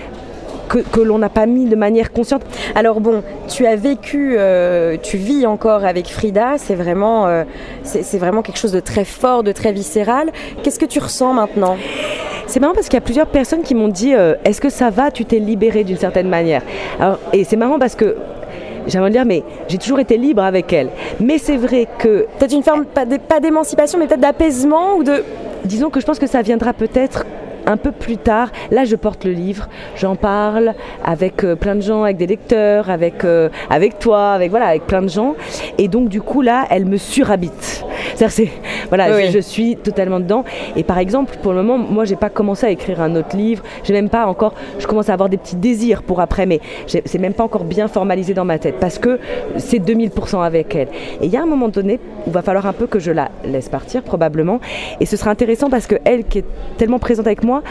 que, 0.67 0.79
que 0.79 0.99
l'on 0.99 1.19
n'a 1.19 1.29
pas 1.29 1.45
mis 1.45 1.65
de 1.65 1.75
manière 1.75 2.11
consciente. 2.11 2.41
Alors 2.75 3.01
bon, 3.01 3.23
tu 3.47 3.65
as 3.65 3.75
vécu, 3.75 4.35
euh, 4.37 4.97
tu 5.01 5.17
vis 5.17 5.45
encore 5.45 5.85
avec 5.85 6.07
Frida, 6.07 6.57
c'est 6.57 6.75
vraiment, 6.75 7.27
euh, 7.27 7.43
c'est 7.83 8.17
vraiment 8.17 8.41
quelque 8.41 8.59
chose 8.59 8.71
de 8.71 8.79
très 8.79 9.05
fort, 9.05 9.43
de 9.43 9.51
très 9.51 9.71
viscéral. 9.71 10.31
Qu'est-ce 10.63 10.79
que 10.79 10.85
tu 10.85 10.99
ressens 10.99 11.33
maintenant? 11.33 11.77
C'est 12.47 12.59
marrant 12.59 12.73
parce 12.73 12.87
qu'il 12.87 12.95
y 12.95 12.97
a 12.97 13.01
plusieurs 13.01 13.27
personnes 13.27 13.61
qui 13.61 13.75
m'ont 13.75 13.89
dit 13.89 14.13
est-ce 14.45 14.61
que 14.61 14.69
ça 14.69 14.89
va 14.89 15.11
Tu 15.11 15.25
t'es 15.25 15.39
libérée 15.39 15.83
d'une 15.83 15.97
certaine 15.97 16.29
manière? 16.29 16.61
Alors, 16.99 17.19
et 17.33 17.43
c'est 17.43 17.57
marrant 17.57 17.77
parce 17.77 17.95
que 17.95 18.15
j'aimerais 18.87 19.11
dire, 19.11 19.25
mais 19.25 19.43
j'ai 19.67 19.77
toujours 19.77 19.99
été 19.99 20.17
libre 20.17 20.41
avec 20.41 20.71
elle. 20.73 20.89
Mais 21.19 21.37
c'est 21.37 21.57
vrai 21.57 21.87
que. 21.97 22.25
Peut-être 22.39 22.53
une 22.53 22.63
forme, 22.63 22.85
pas 22.85 23.39
d'émancipation, 23.39 23.99
mais 23.99 24.07
peut-être 24.07 24.21
d'apaisement 24.21 24.95
ou 24.95 25.03
de. 25.03 25.23
Disons 25.65 25.89
que 25.89 25.99
je 25.99 26.05
pense 26.05 26.19
que 26.19 26.27
ça 26.27 26.41
viendra 26.41 26.73
peut-être 26.73 27.25
un 27.67 27.77
peu 27.77 27.91
plus 27.91 28.17
tard, 28.17 28.49
là 28.71 28.85
je 28.85 28.95
porte 28.95 29.25
le 29.25 29.31
livre, 29.31 29.67
j'en 29.95 30.15
parle 30.15 30.73
avec 31.03 31.43
euh, 31.43 31.55
plein 31.55 31.75
de 31.75 31.81
gens, 31.81 32.03
avec 32.03 32.17
des 32.17 32.27
lecteurs, 32.27 32.89
avec, 32.89 33.23
euh, 33.23 33.49
avec 33.69 33.99
toi, 33.99 34.31
avec, 34.31 34.49
voilà, 34.49 34.67
avec 34.67 34.87
plein 34.87 35.01
de 35.01 35.09
gens. 35.09 35.35
Et 35.77 35.87
donc 35.87 36.09
du 36.09 36.21
coup 36.21 36.41
là, 36.41 36.65
elle 36.69 36.85
me 36.85 36.97
surhabite. 36.97 37.85
C'est, 38.17 38.49
voilà, 38.89 39.29
je, 39.29 39.39
suis 39.39 39.75
totalement 39.75 40.19
dedans. 40.19 40.43
Et 40.75 40.83
par 40.83 40.97
exemple, 40.97 41.37
pour 41.43 41.53
le 41.53 41.61
moment, 41.61 41.77
moi 41.77 42.03
j'ai 42.03 42.15
pas 42.15 42.29
commencé 42.29 42.65
à 42.65 42.71
écrire 42.71 42.99
un 42.99 43.15
autre 43.15 43.37
livre, 43.37 43.63
j'ai 43.83 43.93
même 43.93 44.09
pas 44.09 44.25
encore, 44.25 44.53
je 44.79 44.87
commence 44.87 45.09
à 45.09 45.13
avoir 45.13 45.29
des 45.29 45.37
petits 45.37 45.55
désirs 45.55 46.01
pour 46.01 46.19
après, 46.19 46.47
mais 46.47 46.59
c'est 46.87 47.19
même 47.19 47.33
pas 47.33 47.43
encore 47.43 47.63
bien 47.63 47.87
formalisé 47.87 48.33
dans 48.33 48.45
ma 48.45 48.57
tête 48.57 48.75
parce 48.79 48.97
que 48.97 49.19
c'est 49.57 49.77
2000% 49.77 50.43
avec 50.43 50.75
elle. 50.75 50.87
Et 51.21 51.25
il 51.25 51.29
y 51.29 51.37
a 51.37 51.43
un 51.43 51.45
moment 51.45 51.67
donné 51.67 51.99
où 52.25 52.29
il 52.29 52.33
va 52.33 52.41
falloir 52.41 52.65
un 52.65 52.73
peu 52.73 52.87
que 52.87 52.99
je 52.99 53.11
la 53.11 53.29
laisse 53.45 53.69
partir 53.69 54.01
probablement. 54.01 54.59
Et 54.99 55.05
ce 55.05 55.15
sera 55.15 55.29
intéressant 55.29 55.69
parce 55.69 55.85
que 55.85 55.95
elle 56.03 56.23
qui 56.25 56.39
est 56.39 56.45
tellement 56.77 56.99
présente 56.99 57.27
avec 57.27 57.43
moi, 57.43 57.61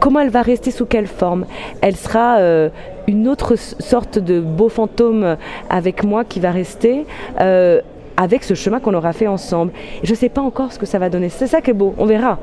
comment 0.00 0.20
elle 0.20 0.30
va 0.30 0.42
rester 0.42 0.70
sous 0.70 0.86
quelle 0.86 1.06
forme? 1.06 1.44
Elle 1.82 1.96
sera 1.96 2.38
euh, 2.38 2.70
une 3.06 3.28
autre 3.28 3.56
sorte 3.56 4.18
de 4.18 4.40
beau 4.40 4.68
fantôme 4.68 5.36
avec 5.68 6.02
moi 6.02 6.24
qui 6.24 6.40
va 6.40 6.50
rester. 6.50 7.04
Euh, 7.40 7.80
avec 8.16 8.44
ce 8.44 8.54
chemin 8.54 8.80
qu'on 8.80 8.94
aura 8.94 9.12
fait 9.12 9.26
ensemble. 9.26 9.72
je 10.02 10.10
ne 10.10 10.16
sais 10.16 10.28
pas 10.28 10.40
encore 10.40 10.72
ce 10.72 10.78
que 10.78 10.86
ça 10.86 10.98
va 10.98 11.10
donner. 11.10 11.28
C'est 11.28 11.46
ça 11.46 11.60
qui 11.60 11.70
est 11.70 11.74
beau, 11.74 11.94
on 11.98 12.06
verra. 12.06 12.38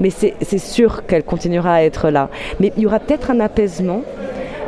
Mais 0.00 0.10
c'est 0.10 0.58
sûr 0.58 1.06
qu'elle 1.06 1.24
continuera 1.24 1.74
à 1.74 1.82
être 1.82 2.10
là. 2.10 2.28
Mais 2.60 2.72
il 2.76 2.82
y 2.82 2.86
aura 2.86 3.00
peut-être 3.00 3.30
un 3.30 3.40
apaisement. 3.40 4.02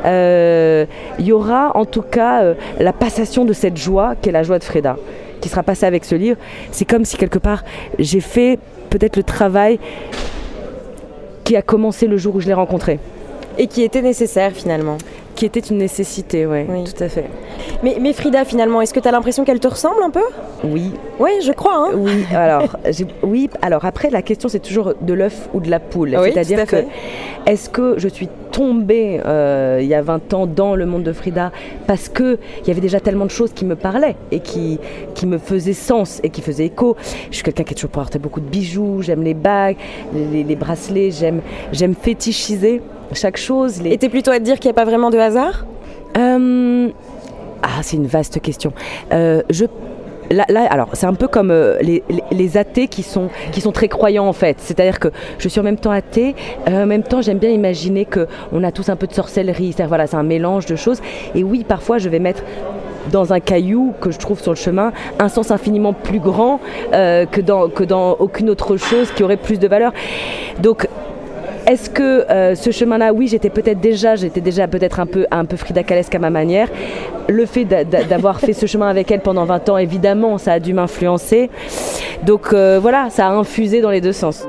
Euh, 0.05 0.87
il 1.19 1.27
y 1.27 1.33
aura 1.33 1.77
en 1.77 1.85
tout 1.85 2.03
cas 2.03 2.55
la 2.79 2.93
passation 2.93 3.45
de 3.45 3.53
cette 3.53 3.77
joie 3.77 4.15
qui 4.21 4.29
est 4.29 4.33
la 4.33 4.43
joie 4.43 4.59
de 4.59 4.65
Freda, 4.65 4.97
qui 5.41 5.49
sera 5.49 5.63
passée 5.63 5.87
avec 5.87 6.05
ce 6.05 6.15
livre. 6.15 6.39
C'est 6.71 6.85
comme 6.85 7.05
si 7.05 7.17
quelque 7.17 7.39
part 7.39 7.63
j'ai 7.99 8.21
fait 8.21 8.59
peut-être 8.91 9.17
le 9.17 9.23
travail 9.23 9.79
qui 11.45 11.57
a 11.57 11.63
commencé 11.63 12.07
le 12.07 12.17
jour 12.17 12.37
où 12.37 12.41
je 12.41 12.47
l'ai 12.47 12.55
rencontré. 12.55 12.99
Et 13.59 13.67
qui 13.67 13.83
était 13.83 14.03
nécessaire 14.03 14.53
finalement 14.53 14.99
qui 15.39 15.47
était 15.47 15.61
une 15.61 15.79
nécessité, 15.79 16.47
ouais, 16.47 16.67
oui, 16.69 16.83
tout 16.83 17.01
à 17.01 17.09
fait. 17.09 17.27
Mais, 17.85 17.99
mais 18.01 18.13
Frida, 18.13 18.45
finalement, 18.45 18.81
est-ce 18.81 18.93
que 18.93 18.99
tu 18.99 19.07
as 19.07 19.13
l'impression 19.13 19.45
qu'elle 19.45 19.61
te 19.61 19.69
ressemble 19.69 20.03
un 20.03 20.11
peu? 20.11 20.25
Oui. 20.65 20.91
Oui, 21.21 21.31
je 21.45 21.53
crois. 21.53 21.77
Hein 21.77 21.91
oui, 21.95 22.25
alors, 22.35 22.77
oui, 23.23 23.49
alors 23.63 23.85
après, 23.85 24.11
la 24.11 24.23
question, 24.23 24.49
c'est 24.49 24.59
toujours 24.59 24.95
de 25.01 25.15
l'œuf 25.15 25.49
ou 25.55 25.61
de 25.61 25.71
la 25.71 25.79
poule. 25.79 26.19
C'est-à-dire 26.25 26.67
que, 26.67 26.79
est-ce 27.47 27.71
que 27.71 27.95
je 27.99 28.09
suis 28.09 28.29
tombée 28.51 29.21
euh, 29.25 29.79
il 29.81 29.87
y 29.87 29.95
a 29.95 30.03
20 30.03 30.35
ans 30.35 30.49
dans 30.49 30.75
le 30.75 30.87
monde 30.87 31.05
de 31.05 31.13
Frida 31.13 31.53
parce 31.87 32.09
qu'il 32.09 32.39
y 32.67 32.73
avait 32.73 32.81
déjà 32.81 32.99
tellement 32.99 33.27
de 33.27 33.31
choses 33.31 33.53
qui 33.53 33.65
me 33.65 33.77
parlaient 33.77 34.17
et 34.33 34.41
qui, 34.41 34.81
qui 35.15 35.25
me 35.25 35.39
faisaient 35.39 35.73
sens 35.73 36.19
et 36.25 36.31
qui 36.31 36.43
faisaient 36.43 36.67
écho? 36.67 36.97
Je 37.31 37.37
suis 37.37 37.45
quelqu'un 37.45 37.63
qui 37.63 37.75
a 37.75 37.77
toujours 37.77 37.91
porté 37.91 38.19
beaucoup 38.19 38.41
de 38.41 38.49
bijoux, 38.49 39.03
j'aime 39.03 39.23
les 39.23 39.35
bagues, 39.35 39.77
les, 40.13 40.43
les 40.43 40.57
bracelets, 40.57 41.11
j'aime 41.13 41.95
fétichiser 41.95 42.83
chaque 43.15 43.37
chose. 43.37 43.83
Les... 43.83 43.93
Et 43.93 43.99
t'es 43.99 44.09
plutôt 44.09 44.31
à 44.31 44.39
te 44.39 44.45
dire 44.45 44.59
qu'il 44.59 44.69
n'y 44.69 44.73
a 44.73 44.75
pas 44.75 44.85
vraiment 44.85 45.11
de 45.11 45.19
hasard 45.19 45.65
euh, 46.17 46.89
Ah, 47.63 47.83
c'est 47.83 47.97
une 47.97 48.07
vaste 48.07 48.41
question. 48.41 48.73
Euh, 49.13 49.43
je 49.51 49.67
Là, 50.31 50.45
alors, 50.69 50.91
c'est 50.93 51.07
un 51.07 51.15
peu 51.15 51.27
comme 51.27 51.51
euh, 51.51 51.79
les, 51.81 52.05
les, 52.31 52.57
athées 52.59 52.87
qui 52.87 53.03
sont, 53.03 53.31
qui 53.51 53.63
sont 53.63 53.73
très 53.73 53.89
croyants 53.89 54.27
en 54.27 54.35
fait. 54.35 54.59
C'est-à-dire 54.61 54.99
que 54.99 55.09
je 55.39 55.49
suis 55.49 55.59
en 55.59 55.63
même 55.63 55.79
temps 55.79 55.91
athée, 55.91 56.35
en 56.67 56.85
même 56.85 57.03
temps 57.03 57.23
j'aime 57.23 57.39
bien 57.39 57.49
imaginer 57.49 58.05
qu'on 58.05 58.63
a 58.63 58.71
tous 58.71 58.91
un 58.91 58.97
peu 58.97 59.07
de 59.07 59.15
sorcellerie. 59.15 59.73
C'est-à-dire 59.73 59.89
voilà, 59.89 60.07
c'est 60.07 60.17
un 60.17 60.23
mélange 60.23 60.67
de 60.67 60.77
choses. 60.77 61.01
Et 61.35 61.43
oui, 61.43 61.65
parfois 61.67 61.97
je 61.97 62.11
vais 62.11 62.19
mettre 62.19 62.43
dans 63.11 63.33
un 63.33 63.41
caillou 63.41 63.95
que 64.03 64.11
je 64.11 64.19
trouve 64.19 64.39
sur 64.39 64.53
le 64.53 64.59
chemin 64.59 64.93
un 65.19 65.31
sens 65.31 65.51
infiniment 65.51 65.95
plus 65.95 66.21
grand 66.21 66.61
que, 66.93 67.41
dans, 67.41 67.71
que 67.71 67.85
dans 67.85 68.11
aucune 68.19 68.51
autre 68.51 68.77
chose 68.77 69.11
qui 69.13 69.23
aurait 69.23 69.39
plus 69.39 69.59
de 69.59 69.67
valeur. 69.67 69.95
Donc 70.61 70.89
est-ce 71.69 71.91
que 71.91 72.31
euh, 72.31 72.55
ce 72.55 72.71
chemin-là, 72.71 73.13
oui, 73.13 73.29
j'étais 73.29 73.51
peut-être 73.51 73.79
déjà, 73.79 74.17
j'étais 74.17 74.41
déjà 74.41 74.67
peut-être 74.67 75.01
un 75.01 75.07
peu, 75.07 75.27
un 75.31 75.45
peu 75.45 75.59
Frida 75.59 75.83
Kahlesk 75.83 76.15
à 76.15 76.19
ma 76.19 76.31
manière. 76.31 76.69
Le 77.29 77.45
fait 77.45 77.67
d'avoir 77.67 78.41
fait 78.41 78.55
ce 78.55 78.65
chemin 78.65 78.89
avec 78.89 79.11
elle 79.11 79.21
pendant 79.21 79.45
20 79.45 79.69
ans, 79.69 79.77
évidemment, 79.77 80.39
ça 80.39 80.55
a 80.55 80.61
dû 80.61 80.73
m'influencer. 80.73 81.51
Donc 82.25 82.55
euh, 82.55 82.79
voilà, 82.81 83.11
ça 83.11 83.27
a 83.27 83.31
infusé 83.33 83.83
dans 83.83 83.91
les 83.91 84.01
deux 84.01 84.13
sens. 84.13 84.47